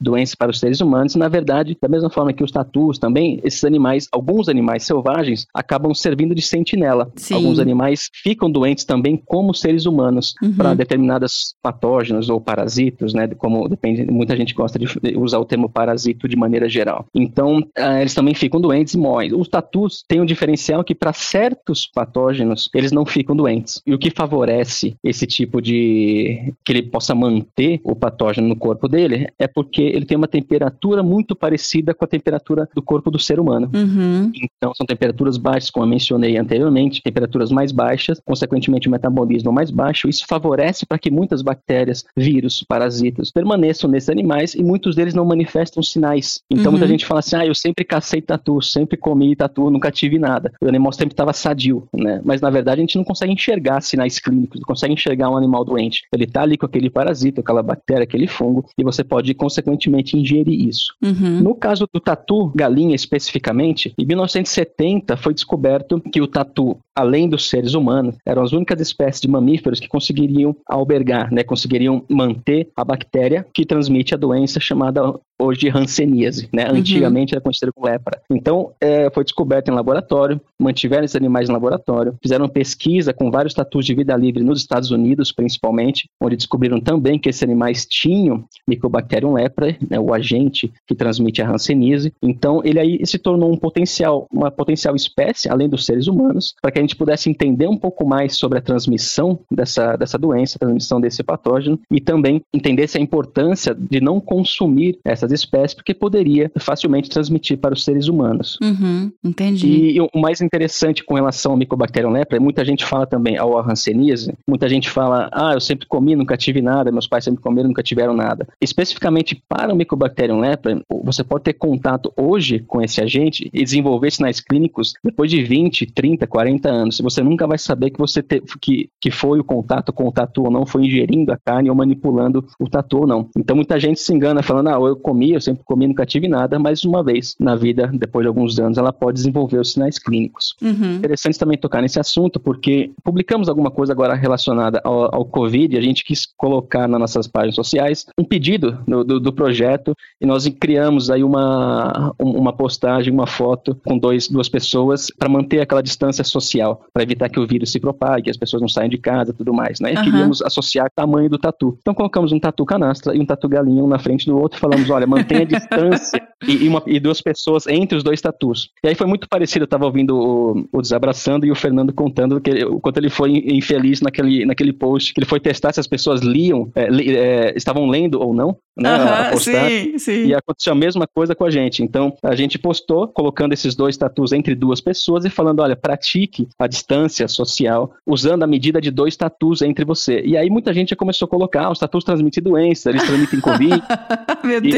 [0.00, 1.14] doenças para os seres humanos.
[1.14, 5.94] Na verdade, da mesma forma que os tatus também, esses animais, alguns animais selvagens, acabam
[5.94, 7.10] servindo de sentinela.
[7.16, 7.34] Sim.
[7.34, 10.52] Alguns animais ficam doentes também como seres humanos uhum.
[10.52, 13.26] para determinadas patógenos ou parasitos, né?
[13.28, 14.86] Como depende, muita gente gosta de
[15.16, 17.06] usar o termo parasito de maneira geral.
[17.14, 19.34] Então, uh, eles também ficam doentes e morrem.
[19.34, 23.82] Os tatus têm um diferencial que para certos patógenos eles não ficam doentes.
[23.86, 28.88] E o que favorece esse tipo de que ele possa manter o patógeno no corpo
[28.88, 33.18] dele é porque ele tem uma temperatura muito parecida com a temperatura do corpo do
[33.18, 33.70] ser humano.
[33.74, 34.30] Uhum.
[34.34, 39.70] Então, são temperaturas baixas, como eu mencionei anteriormente, temperaturas mais baixas, consequentemente o metabolismo mais
[39.70, 40.08] baixo.
[40.08, 45.24] Isso favorece para que muitas bactérias, vírus, parasitas permaneçam nesses animais e muitos deles não
[45.24, 46.42] manifestam sinais.
[46.50, 46.72] Então, uhum.
[46.72, 50.52] muita gente fala assim: ah, eu sempre cacei tatu, sempre comi tatu, nunca tive nada.
[50.60, 52.20] O animal sempre estava sadio, né?
[52.24, 55.64] Mas na verdade a gente não consegue enxergar sinais clínicos, não consegue enxergar um animal
[55.64, 56.02] doente.
[56.12, 60.16] Ele está ali com aquele parasita, aquela bactéria, aquele fungo, e você pode, consequentemente, consequentemente
[60.16, 60.94] ingerir isso.
[61.02, 61.40] Uhum.
[61.40, 67.48] No caso do tatu galinha especificamente, em 1970 foi descoberto que o tatu, além dos
[67.48, 72.84] seres humanos, eram as únicas espécies de mamíferos que conseguiriam albergar, né, conseguiriam manter a
[72.84, 76.68] bactéria que transmite a doença chamada hoje de hanseníase, né?
[76.68, 76.76] Uhum.
[76.76, 78.20] Antigamente era conhecida como lepra.
[78.30, 83.54] Então, é, foi descoberto em laboratório, mantiveram esses animais em laboratório, fizeram pesquisa com vários
[83.54, 88.44] tatus de vida livre nos Estados Unidos, principalmente, onde descobriram também que esses animais tinham
[88.68, 92.12] Mycobacterium lepra, né, o agente que transmite a hanseníase.
[92.22, 96.70] Então, ele aí se tornou um potencial, uma potencial espécie, além dos seres humanos, para
[96.70, 100.56] que a gente gente pudesse entender um pouco mais sobre a transmissão dessa, dessa doença,
[100.56, 105.94] a transmissão desse patógeno, e também entendesse a importância de não consumir essas espécies, porque
[105.94, 108.58] poderia facilmente transmitir para os seres humanos.
[108.60, 109.92] Uhum, entendi.
[109.96, 114.34] E o mais interessante com relação ao Mycobacterium lepra, muita gente fala também ao hanseníase,
[114.46, 117.82] muita gente fala, ah, eu sempre comi, nunca tive nada, meus pais sempre comeram, nunca
[117.82, 118.48] tiveram nada.
[118.60, 124.10] Especificamente para o Mycobacterium lepra, você pode ter contato hoje com esse agente e desenvolver
[124.10, 126.98] sinais clínicos depois de 20, 30, 40 anos.
[127.00, 130.44] Você nunca vai saber que você te, que, que foi o contato com o tatu
[130.44, 133.28] ou não, foi ingerindo a carne ou manipulando o tatu ou não.
[133.36, 136.58] Então muita gente se engana falando, ah, eu comi, eu sempre comi, nunca tive nada,
[136.58, 140.54] mas uma vez na vida, depois de alguns anos, ela pode desenvolver os sinais clínicos.
[140.62, 140.96] Uhum.
[140.96, 145.80] Interessante também tocar nesse assunto, porque publicamos alguma coisa agora relacionada ao, ao Covid, a
[145.80, 150.46] gente quis colocar nas nossas páginas sociais um pedido do, do, do projeto e nós
[150.60, 156.24] criamos aí uma, uma postagem, uma foto com dois, duas pessoas para manter aquela distância
[156.24, 156.59] social,
[156.92, 159.80] para evitar que o vírus se propague, as pessoas não saiam de casa tudo mais,
[159.80, 159.92] né?
[159.92, 160.04] E uhum.
[160.04, 161.76] queríamos associar o tamanho do tatu.
[161.80, 164.60] Então colocamos um tatu canastra e um tatu galinha um na frente do outro e
[164.60, 168.70] falamos, olha, mantenha a distância e, e, uma, e, duas pessoas entre os dois tatus.
[168.82, 172.40] E aí foi muito parecido, eu estava ouvindo o, o, Desabraçando e o Fernando contando
[172.40, 175.86] que, o quanto ele foi infeliz naquele, naquele post, que ele foi testar se as
[175.86, 180.26] pessoas liam, é, li, é, estavam lendo ou não, né, uhum, sim, sim.
[180.26, 181.82] E aconteceu a mesma coisa com a gente.
[181.82, 186.48] Então, a gente postou, colocando esses dois tatus entre duas pessoas e falando, olha, pratique
[186.58, 190.20] a distância social usando a medida de dois tatus entre você.
[190.24, 193.40] E aí muita gente já começou a colocar, ah, os tatus transmitem doença, eles transmitem
[193.40, 193.82] Covid.
[194.44, 194.74] Meu Deus!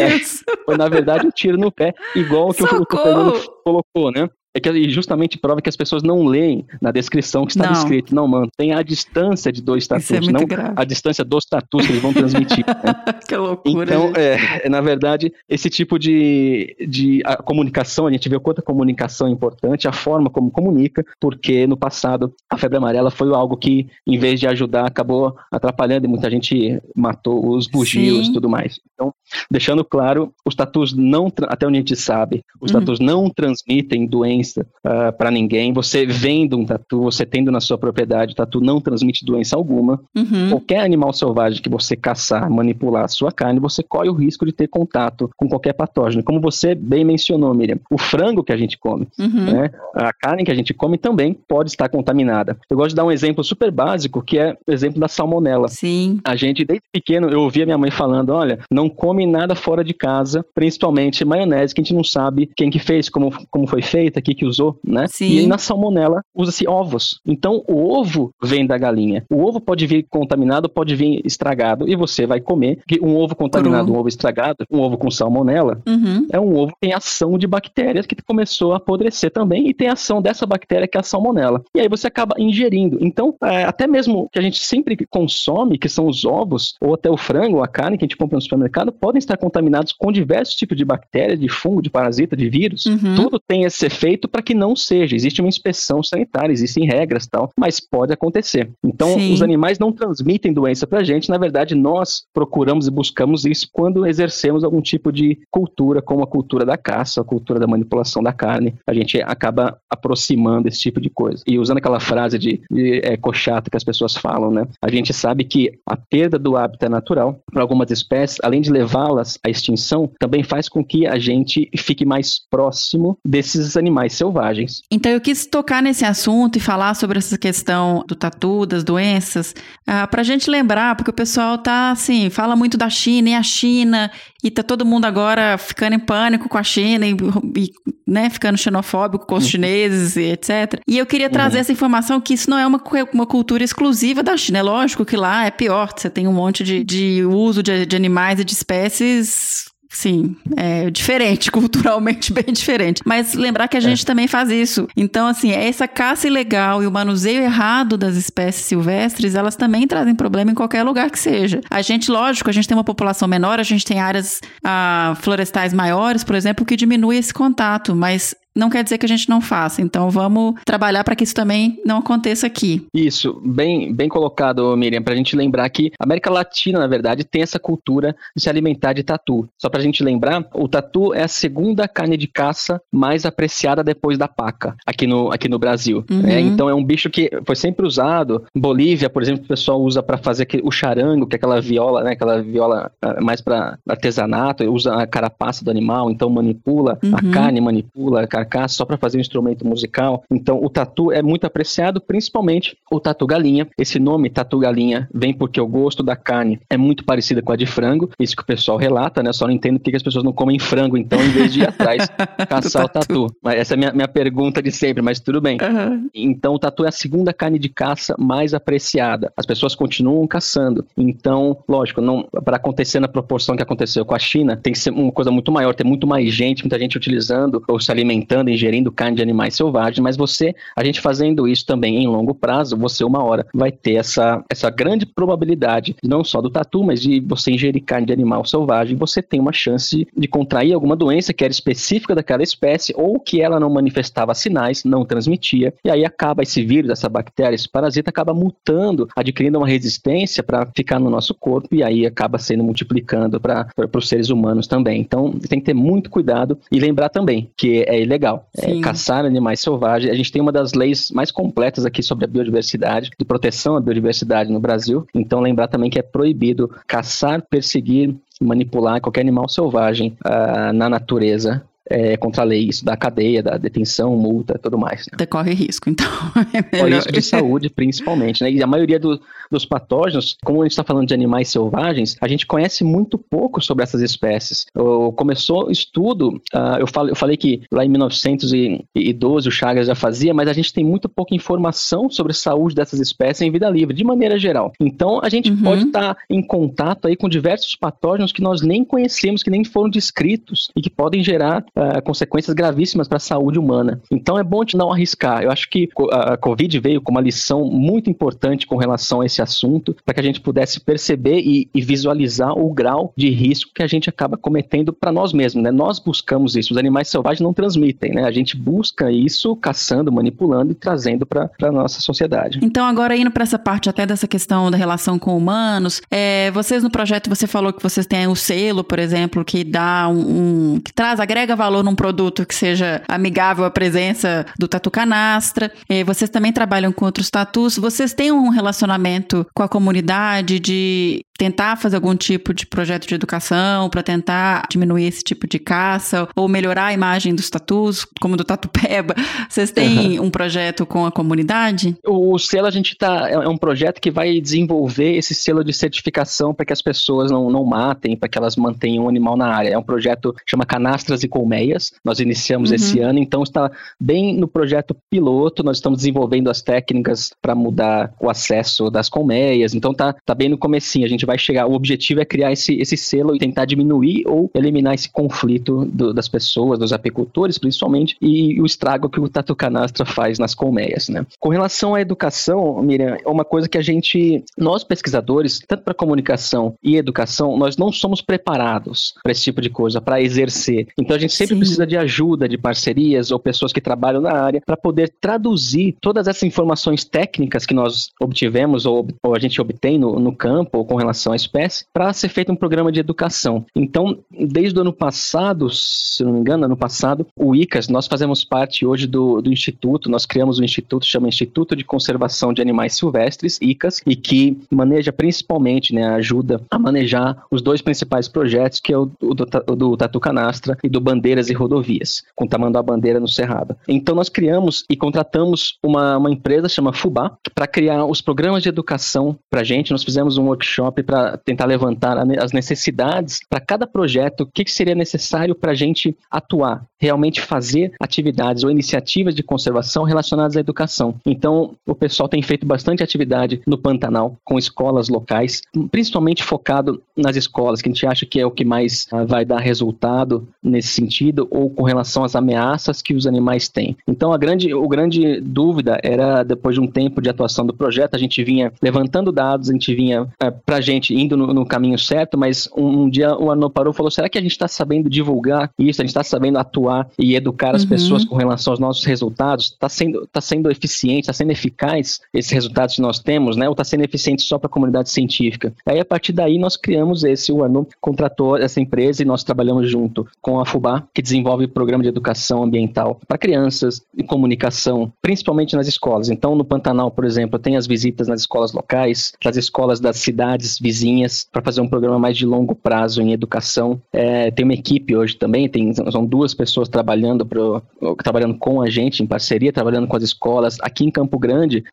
[0.48, 4.10] Aí, foi, na verdade, um tiro no pé, igual o que o, o Fernando colocou,
[4.10, 4.28] né?
[4.54, 7.72] É que justamente prova que as pessoas não leem na descrição que está não.
[7.72, 8.14] escrito.
[8.14, 10.74] Não, mano, tem a distância de dois tatus, é não grave.
[10.76, 12.64] a distância dos tatus que eles vão transmitir.
[12.66, 13.14] Né?
[13.26, 13.84] que loucura.
[13.84, 18.58] Então, é, na verdade, esse tipo de, de a comunicação, a gente vê o quanto
[18.58, 23.34] a comunicação é importante, a forma como comunica, porque no passado a febre amarela foi
[23.34, 28.32] algo que, em vez de ajudar, acabou atrapalhando e muita gente matou os bugios e
[28.34, 28.78] tudo mais.
[28.92, 29.14] Então,
[29.50, 32.80] deixando claro, os tatus não, até onde a gente sabe, os uhum.
[32.80, 35.72] tatus não transmitem doenças doença uh, ah, para ninguém.
[35.72, 40.00] Você vendo um tatu, você tendo na sua propriedade, o tatu não transmite doença alguma.
[40.14, 40.50] Uhum.
[40.50, 44.52] Qualquer animal selvagem que você caçar, manipular a sua carne, você corre o risco de
[44.52, 46.22] ter contato com qualquer patógeno.
[46.22, 49.52] Como você bem mencionou, Miriam, o frango que a gente come, uhum.
[49.52, 52.58] né, a carne que a gente come também pode estar contaminada.
[52.68, 55.68] Eu gosto de dar um exemplo super básico, que é o exemplo da salmonela.
[55.68, 56.20] Sim.
[56.24, 59.94] A gente, desde pequeno, eu ouvia minha mãe falando, olha, não come nada fora de
[59.94, 64.20] casa, principalmente maionese, que a gente não sabe quem que fez, como, como foi feita,
[64.20, 65.06] que que usou, né?
[65.08, 65.26] Sim.
[65.26, 67.20] E na salmonela usa-se ovos.
[67.26, 69.24] Então o ovo vem da galinha.
[69.30, 72.80] O ovo pode vir contaminado, pode vir estragado e você vai comer.
[73.02, 73.94] Um ovo contaminado, Cru.
[73.94, 76.26] um ovo estragado, um ovo com salmonela, uhum.
[76.32, 79.88] é um ovo que tem ação de bactérias que começou a apodrecer também e tem
[79.88, 81.62] ação dessa bactéria que é a salmonela.
[81.74, 82.98] E aí você acaba ingerindo.
[83.00, 87.10] Então, é, até mesmo que a gente sempre consome, que são os ovos, ou até
[87.10, 90.12] o frango, ou a carne que a gente compra no supermercado, podem estar contaminados com
[90.12, 92.86] diversos tipos de bactérias, de fungo, de parasita, de vírus.
[92.86, 93.14] Uhum.
[93.14, 95.16] Tudo tem esse efeito feito para que não seja.
[95.16, 98.70] Existe uma inspeção sanitária, existem regras tal, mas pode acontecer.
[98.84, 99.32] Então, Sim.
[99.32, 103.68] os animais não transmitem doença para a gente, na verdade, nós procuramos e buscamos isso
[103.72, 108.22] quando exercemos algum tipo de cultura, como a cultura da caça, a cultura da manipulação
[108.22, 108.74] da carne.
[108.86, 111.42] A gente acaba aproximando esse tipo de coisa.
[111.46, 114.66] E usando aquela frase de, de é, cochata que as pessoas falam, né?
[114.80, 119.38] A gente sabe que a perda do hábitat natural para algumas espécies, além de levá-las
[119.44, 124.82] à extinção, também faz com que a gente fique mais próximo desses animais mais selvagens.
[124.90, 129.54] Então eu quis tocar nesse assunto e falar sobre essa questão do tatu, das doenças,
[129.86, 133.34] ah, para a gente lembrar, porque o pessoal tá assim, fala muito da China e
[133.34, 134.10] a China,
[134.44, 137.16] e tá todo mundo agora ficando em pânico com a China e,
[137.56, 137.72] e
[138.06, 139.50] né, ficando xenofóbico com os uhum.
[139.50, 140.80] chineses e etc.
[140.86, 141.60] E eu queria trazer uhum.
[141.60, 142.82] essa informação que isso não é uma,
[143.12, 144.58] uma cultura exclusiva da China.
[144.58, 147.96] É lógico que lá é pior, você tem um monte de, de uso de, de
[147.96, 153.02] animais e de espécies Sim, é diferente, culturalmente bem diferente.
[153.04, 154.06] Mas lembrar que a gente é.
[154.06, 154.88] também faz isso.
[154.96, 160.14] Então, assim, essa caça ilegal e o manuseio errado das espécies silvestres, elas também trazem
[160.14, 161.60] problema em qualquer lugar que seja.
[161.70, 165.74] A gente, lógico, a gente tem uma população menor, a gente tem áreas ah, florestais
[165.74, 169.40] maiores, por exemplo, que diminui esse contato, mas não quer dizer que a gente não
[169.40, 169.82] faça.
[169.82, 172.86] Então vamos trabalhar para que isso também não aconteça aqui.
[172.94, 177.24] Isso, bem, bem colocado, Miriam, para a gente lembrar que a América Latina, na verdade,
[177.24, 179.48] tem essa cultura de se alimentar de tatu.
[179.60, 183.82] Só para a gente lembrar, o tatu é a segunda carne de caça mais apreciada
[183.82, 186.04] depois da paca aqui no, aqui no Brasil.
[186.10, 186.26] Uhum.
[186.26, 188.44] É, então é um bicho que foi sempre usado.
[188.54, 192.02] Bolívia, por exemplo, o pessoal usa para fazer aquele, o charango, que é aquela viola,
[192.02, 192.12] né?
[192.12, 197.14] Aquela viola ah, mais para artesanato, usa a carapaça do animal, então manipula uhum.
[197.14, 200.24] a carne, manipula a carcaça só para fazer um instrumento musical.
[200.30, 203.68] Então o tatu é muito apreciado, principalmente o tatu galinha.
[203.78, 207.56] Esse nome tatu galinha vem porque o gosto da carne é muito parecida com a
[207.56, 209.32] de frango, isso que o pessoal relata, né?
[209.32, 212.08] Só não entendo porque as pessoas não comem frango, então, em vez de ir atrás
[212.48, 213.26] caçar o tatu.
[213.42, 215.58] Mas essa é a minha, minha pergunta de sempre, mas tudo bem.
[215.60, 216.08] Uhum.
[216.14, 219.32] Então o tatu é a segunda carne de caça mais apreciada.
[219.36, 220.84] As pessoas continuam caçando.
[220.96, 224.90] Então, lógico, não para acontecer na proporção que aconteceu com a China, tem que ser
[224.90, 228.92] uma coisa muito maior, ter muito mais gente, muita gente utilizando ou se alimentando, ingerindo
[228.92, 233.04] carne de animais selvagens, mas você, a gente fazendo isso também em longo prazo, você
[233.04, 237.50] uma hora vai ter essa, essa grande probabilidade, não só do tatu, mas de você
[237.50, 241.52] ingerir carne de animal selvagem, você tem uma chance de contrair alguma doença que era
[241.52, 246.64] específica daquela espécie ou que ela não manifestava sinais, não transmitia, e aí acaba esse
[246.64, 251.74] vírus, essa bactéria, esse parasita acaba mutando, adquirindo uma resistência para ficar no nosso corpo
[251.74, 255.00] e aí acaba sendo multiplicando para os seres humanos também.
[255.00, 258.21] Então tem que ter muito cuidado e lembrar também que é ilegal
[258.56, 260.12] é, caçar animais selvagens.
[260.12, 263.80] A gente tem uma das leis mais completas aqui sobre a biodiversidade, de proteção à
[263.80, 265.06] biodiversidade no Brasil.
[265.14, 271.62] Então lembrar também que é proibido caçar, perseguir, manipular qualquer animal selvagem uh, na natureza
[271.88, 275.06] é, contra a lei, isso da cadeia, da detenção, multa, tudo mais.
[275.06, 275.16] Né?
[275.18, 276.06] Decorre risco, então.
[276.52, 278.42] É Corre risco de saúde, principalmente.
[278.42, 278.52] Né?
[278.52, 279.20] E a maioria do,
[279.50, 283.60] dos patógenos, como a gente está falando de animais selvagens, a gente conhece muito pouco
[283.60, 284.66] sobre essas espécies.
[284.76, 289.94] O, começou estudo, uh, eu, falei, eu falei que lá em 1912 o Chagas já
[289.94, 293.68] fazia, mas a gente tem muito pouca informação sobre a saúde dessas espécies em vida
[293.68, 294.72] livre, de maneira geral.
[294.80, 295.62] Então a gente uhum.
[295.62, 299.64] pode estar tá em contato aí com diversos patógenos que nós nem conhecemos, que nem
[299.64, 304.00] foram descritos e que podem gerar uh, consequências gravíssimas para a saúde humana.
[304.10, 305.42] Então é bom de não arriscar.
[305.42, 309.42] Eu acho que a Covid veio com uma lição muito importante com relação a esse
[309.42, 313.82] assunto, para que a gente pudesse perceber e, e, visualizar o grau de risco que
[313.82, 315.62] a gente acaba cometendo para nós mesmos.
[315.62, 315.70] Né?
[315.70, 318.24] Nós buscamos isso, os animais selvagens não transmitem, né?
[318.24, 322.60] a gente busca isso caçando, manipulando e trazendo para a nossa sociedade.
[322.62, 326.82] Então, agora indo para essa parte até dessa questão da relação com humanos, é, vocês
[326.82, 330.80] no projeto, você falou que vocês têm o selo, por exemplo, que dá um, um
[330.80, 335.72] que traz, agrega valor num produto que seja amigável à presença do tatu canastra.
[335.88, 337.76] E vocês também trabalham com outros tatus.
[337.78, 343.14] Vocês têm um relacionamento com a comunidade de tentar fazer algum tipo de projeto de
[343.14, 348.36] educação para tentar diminuir esse tipo de caça ou melhorar a imagem dos tatus, como
[348.36, 349.14] do Tatu Peba?
[349.48, 350.26] Vocês têm uhum.
[350.26, 351.96] um projeto com a comunidade?
[352.06, 355.72] O, selo a gente tá é, é um projeto que vai desenvolver esse selo de
[355.72, 359.48] certificação para que as pessoas não, não matem, para que elas mantenham o animal na
[359.48, 359.70] área.
[359.70, 361.92] É um projeto que chama Canastras e Colmeias.
[362.04, 362.76] Nós iniciamos uhum.
[362.76, 365.62] esse ano, então está bem no projeto piloto.
[365.62, 369.74] Nós estamos desenvolvendo as técnicas para mudar o acesso das colmeias.
[369.74, 371.04] Então tá, tá bem no comecinho.
[371.04, 371.66] A gente vai chegar.
[371.66, 376.12] O objetivo é criar esse, esse selo e tentar diminuir ou eliminar esse conflito do,
[376.12, 381.08] das pessoas, dos apicultores, principalmente, e o estrago que o Tatu Canastra faz nas colmeias,
[381.08, 381.26] né?
[381.38, 385.94] Com relação à educação, Miriam, é uma coisa que a gente, nós pesquisadores, tanto para
[385.94, 390.88] comunicação e educação, nós não somos preparados para esse tipo de coisa, para exercer.
[390.98, 391.60] Então a gente sempre Sim.
[391.60, 396.26] precisa de ajuda, de parcerias ou pessoas que trabalham na área para poder traduzir todas
[396.26, 400.84] essas informações técnicas que nós obtivemos ou, ou a gente obtém no, no campo ou
[400.84, 403.64] com relação à espécie para ser feito um programa de educação.
[403.74, 408.44] Então, desde o ano passado, se não me engano, ano passado, o ICAS, nós fazemos
[408.44, 412.94] parte hoje do, do instituto, nós criamos um instituto, chama Instituto de Conservação de Animais
[412.94, 418.92] Silvestres, ICAS, e que maneja principalmente, né, ajuda a manejar os dois principais projetos, que
[418.92, 419.44] é o, o do,
[419.76, 423.76] do Tatu Canastra e do Bandeiras e Rodovias, com Tamanduá Bandeira no Cerrado.
[423.86, 428.68] Então, nós criamos e contratamos uma, uma empresa chama Fubá para criar os programas de
[428.68, 429.92] educação para gente.
[429.92, 434.72] Nós fizemos um workshop para tentar levantar as necessidades para cada projeto, o que, que
[434.72, 440.60] seria necessário para a gente atuar, realmente fazer atividades ou iniciativas de conservação relacionadas à
[440.60, 441.14] educação.
[441.26, 447.36] Então, o pessoal tem feito bastante atividade no Pantanal com escolas locais, principalmente focado nas
[447.36, 450.88] escolas, que a gente acha que é o que mais uh, vai dar resultado nesse
[450.88, 453.96] sentido, ou com relação às ameaças que os animais têm.
[454.06, 458.14] Então, a grande, o grande dúvida era, depois de um tempo de atuação do projeto,
[458.14, 461.66] a gente vinha levantando dados, a gente vinha uh, para a gente indo no, no,
[461.66, 464.52] caminho certo, mas um, um dia o Arnaud parou e falou: será que a gente
[464.52, 466.00] está sabendo divulgar isso?
[466.00, 467.88] A gente está sabendo atuar e educar as uhum.
[467.88, 469.66] pessoas com relação aos nossos resultados?
[469.66, 473.66] Está sendo, tá sendo eficiente, está sendo eficaz esses resultados que nós temos, né?
[473.68, 475.72] Ou está sendo eficiente só para a comunidade científica?
[475.86, 479.90] Aí, a partir daí, nós criamos esse, o Arnaud contratou essa empresa e nós trabalhamos
[479.90, 485.76] junto com a FUBA, que desenvolve programa de educação ambiental para crianças e comunicação, principalmente
[485.76, 486.28] nas escolas.
[486.28, 490.78] Então, no Pantanal, por exemplo, tem as visitas nas escolas locais, nas escolas das cidades
[490.82, 494.00] vizinhas, para fazer um programa mais de longo prazo em educação.
[494.12, 497.82] É, tem uma equipe hoje também, tem, são duas pessoas trabalhando, pro,
[498.22, 500.78] trabalhando com a gente, em parceria, trabalhando com as escolas.
[500.82, 501.84] Aqui em Campo Grande,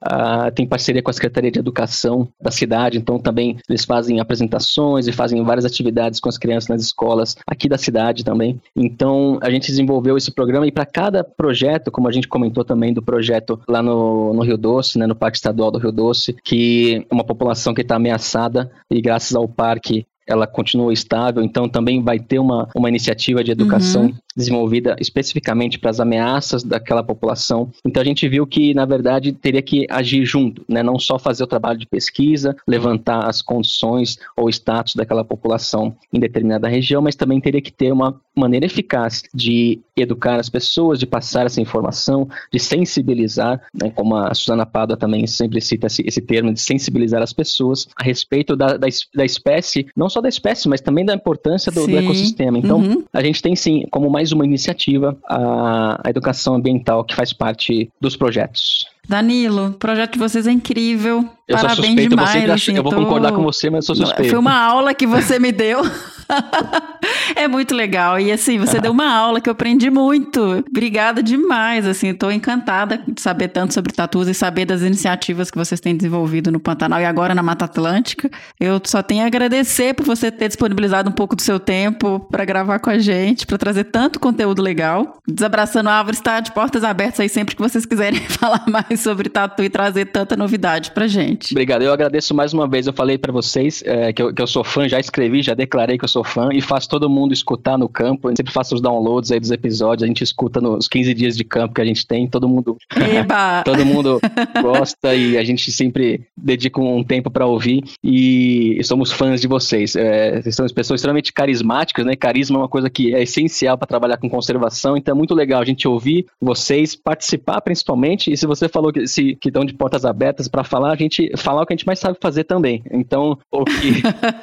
[0.55, 5.11] tem parceria com a Secretaria de Educação da cidade, então também eles fazem apresentações e
[5.11, 8.59] fazem várias atividades com as crianças nas escolas aqui da cidade também.
[8.75, 12.93] Então, a gente desenvolveu esse programa e para cada projeto, como a gente comentou também
[12.93, 17.05] do projeto lá no, no Rio Doce, né, no Parque Estadual do Rio Doce, que
[17.09, 22.01] é uma população que está ameaçada e graças ao parque ela continua estável, então também
[22.03, 24.13] vai ter uma, uma iniciativa de educação uhum.
[24.35, 27.71] desenvolvida especificamente para as ameaças daquela população.
[27.83, 30.83] Então a gente viu que, na verdade, teria que agir junto, né?
[30.83, 36.19] não só fazer o trabalho de pesquisa, levantar as condições ou status daquela população em
[36.19, 41.05] determinada região, mas também teria que ter uma maneira eficaz de educar as pessoas, de
[41.05, 43.89] passar essa informação, de sensibilizar, né?
[43.89, 48.03] como a Susana Pada também sempre cita esse, esse termo, de sensibilizar as pessoas a
[48.03, 51.97] respeito da, da, da espécie, não só da espécie, mas também da importância do, do
[51.97, 52.57] ecossistema.
[52.57, 53.03] Então, uhum.
[53.11, 57.89] a gente tem sim, como mais uma iniciativa, a, a educação ambiental que faz parte
[57.99, 58.85] dos projetos.
[59.07, 61.27] Danilo, o projeto de vocês é incrível.
[61.47, 62.99] Eu Parabéns sou suspeito, demais, eu, assim, eu vou tô...
[62.99, 64.29] concordar com você, mas eu sou suspeito.
[64.29, 65.81] Foi uma aula que você me deu.
[67.35, 68.19] é muito legal.
[68.19, 70.63] E assim, você deu uma aula que eu aprendi muito.
[70.69, 71.85] Obrigada demais.
[71.87, 75.95] Assim, estou encantada de saber tanto sobre tatus e saber das iniciativas que vocês têm
[75.95, 78.29] desenvolvido no Pantanal e agora na Mata Atlântica.
[78.59, 82.45] Eu só tenho a agradecer por você ter disponibilizado um pouco do seu tempo para
[82.45, 85.19] gravar com a gente, para trazer tanto conteúdo legal.
[85.27, 89.63] Desabraçando Árvores está de portas abertas aí sempre que vocês quiserem falar mais sobre tatu
[89.63, 91.53] e trazer tanta novidade pra gente.
[91.53, 91.81] Obrigado.
[91.81, 92.87] Eu agradeço mais uma vez.
[92.87, 95.97] Eu falei para vocês é, que, eu, que eu sou fã, já escrevi, já declarei
[95.97, 98.29] que eu sou fã e faço todo mundo escutar no campo.
[98.29, 100.03] Eu sempre faço os downloads aí dos episódios.
[100.03, 102.27] A gente escuta nos 15 dias de campo que a gente tem.
[102.27, 102.77] Todo mundo,
[103.65, 104.19] todo mundo
[104.61, 107.83] gosta e a gente sempre dedica um tempo para ouvir.
[108.03, 109.95] E somos fãs de vocês.
[109.95, 112.15] É, vocês são pessoas extremamente carismáticas, né?
[112.15, 114.97] Carisma é uma coisa que é essencial para trabalhar com conservação.
[114.97, 118.31] Então é muito legal a gente ouvir vocês, participar principalmente.
[118.31, 121.31] E se você falou que, se, que estão de portas abertas para falar, a gente
[121.37, 122.83] falar o que a gente mais sabe fazer também.
[122.91, 124.01] Então, o que,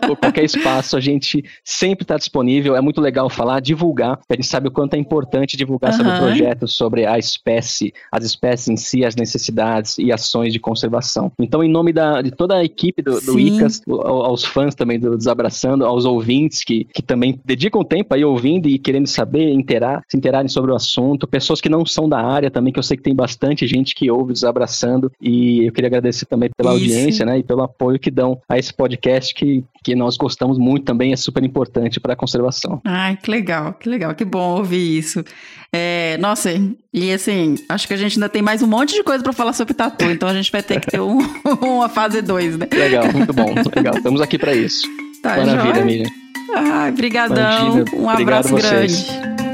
[0.08, 2.76] ou qualquer espaço, a gente sempre está disponível.
[2.76, 4.20] É muito legal falar, divulgar.
[4.30, 5.96] A gente sabe o quanto é importante divulgar uhum.
[5.96, 10.60] sobre o projeto, sobre a espécie, as espécies em si, as necessidades e ações de
[10.60, 11.32] conservação.
[11.38, 15.16] Então, em nome da, de toda a equipe do, do ICAS, aos fãs também do
[15.16, 20.16] Desabraçando, aos ouvintes que, que também dedicam tempo aí ouvindo e querendo saber, interar, se
[20.16, 23.02] interarem sobre o assunto, pessoas que não são da área também, que eu sei que
[23.02, 26.82] tem bastante gente que ouve Desabraçando e eu queria agradecer também pela Isso.
[26.82, 30.84] audiência, né, e pelo apoio que dão a esse podcast que, que nós gostamos muito
[30.84, 31.55] também, é super importante
[32.00, 32.80] para a conservação.
[32.84, 35.24] Ai, que legal, que legal, que bom ouvir isso.
[35.72, 36.50] É, nossa,
[36.92, 39.52] e assim, acho que a gente ainda tem mais um monte de coisa para falar
[39.52, 41.18] sobre tatu, então a gente vai ter que ter um,
[41.62, 42.66] uma fase 2, né?
[42.72, 43.96] Legal, muito bom, legal.
[43.96, 44.86] Estamos aqui para isso.
[45.22, 46.10] Tá, Maravilha, Miriam.
[46.54, 47.84] Ai, brigadão.
[47.94, 49.45] Um abraço grande.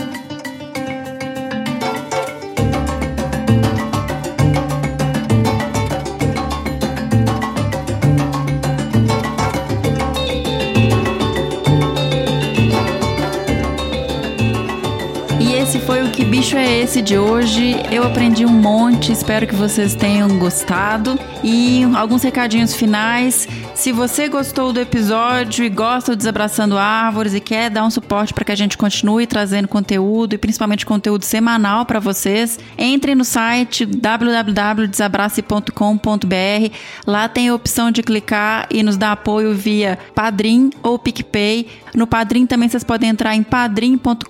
[16.82, 17.76] Esse de hoje?
[17.92, 21.16] Eu aprendi um monte, espero que vocês tenham gostado.
[21.44, 23.46] E alguns recadinhos finais.
[23.72, 28.34] Se você gostou do episódio e gosta do Desabraçando Árvores e quer dar um suporte
[28.34, 33.24] para que a gente continue trazendo conteúdo e principalmente conteúdo semanal para vocês, entre no
[33.24, 36.74] site www.desabrace.com.br.
[37.06, 41.68] Lá tem a opção de clicar e nos dar apoio via Padrim ou PicPay.
[41.94, 44.24] No Padrim também vocês podem entrar em padrim.com.br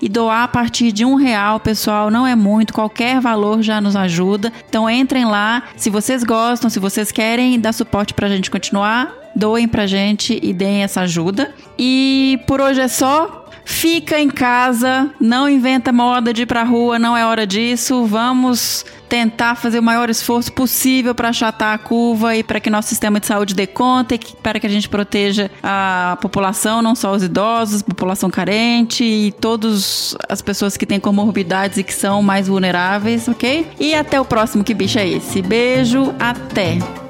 [0.00, 2.10] e doar a partir de um real, pessoal.
[2.10, 4.52] Não é muito, qualquer valor já nos ajuda.
[4.68, 5.64] Então entrem lá.
[5.76, 9.86] Se vocês gostam, se vocês querem dar suporte para a gente continuar, doem para a
[9.86, 11.54] gente e deem essa ajuda.
[11.78, 13.38] E por hoje é só.
[13.64, 18.04] Fica em casa, não inventa moda de ir pra rua, não é hora disso.
[18.04, 22.88] Vamos tentar fazer o maior esforço possível para achatar a curva e para que nosso
[22.88, 27.12] sistema de saúde dê conta e para que a gente proteja a população, não só
[27.12, 32.46] os idosos, população carente e todas as pessoas que têm comorbidades e que são mais
[32.46, 33.66] vulneráveis, ok?
[33.80, 35.42] E até o próximo Que Bicho é Esse?
[35.42, 37.09] Beijo, até!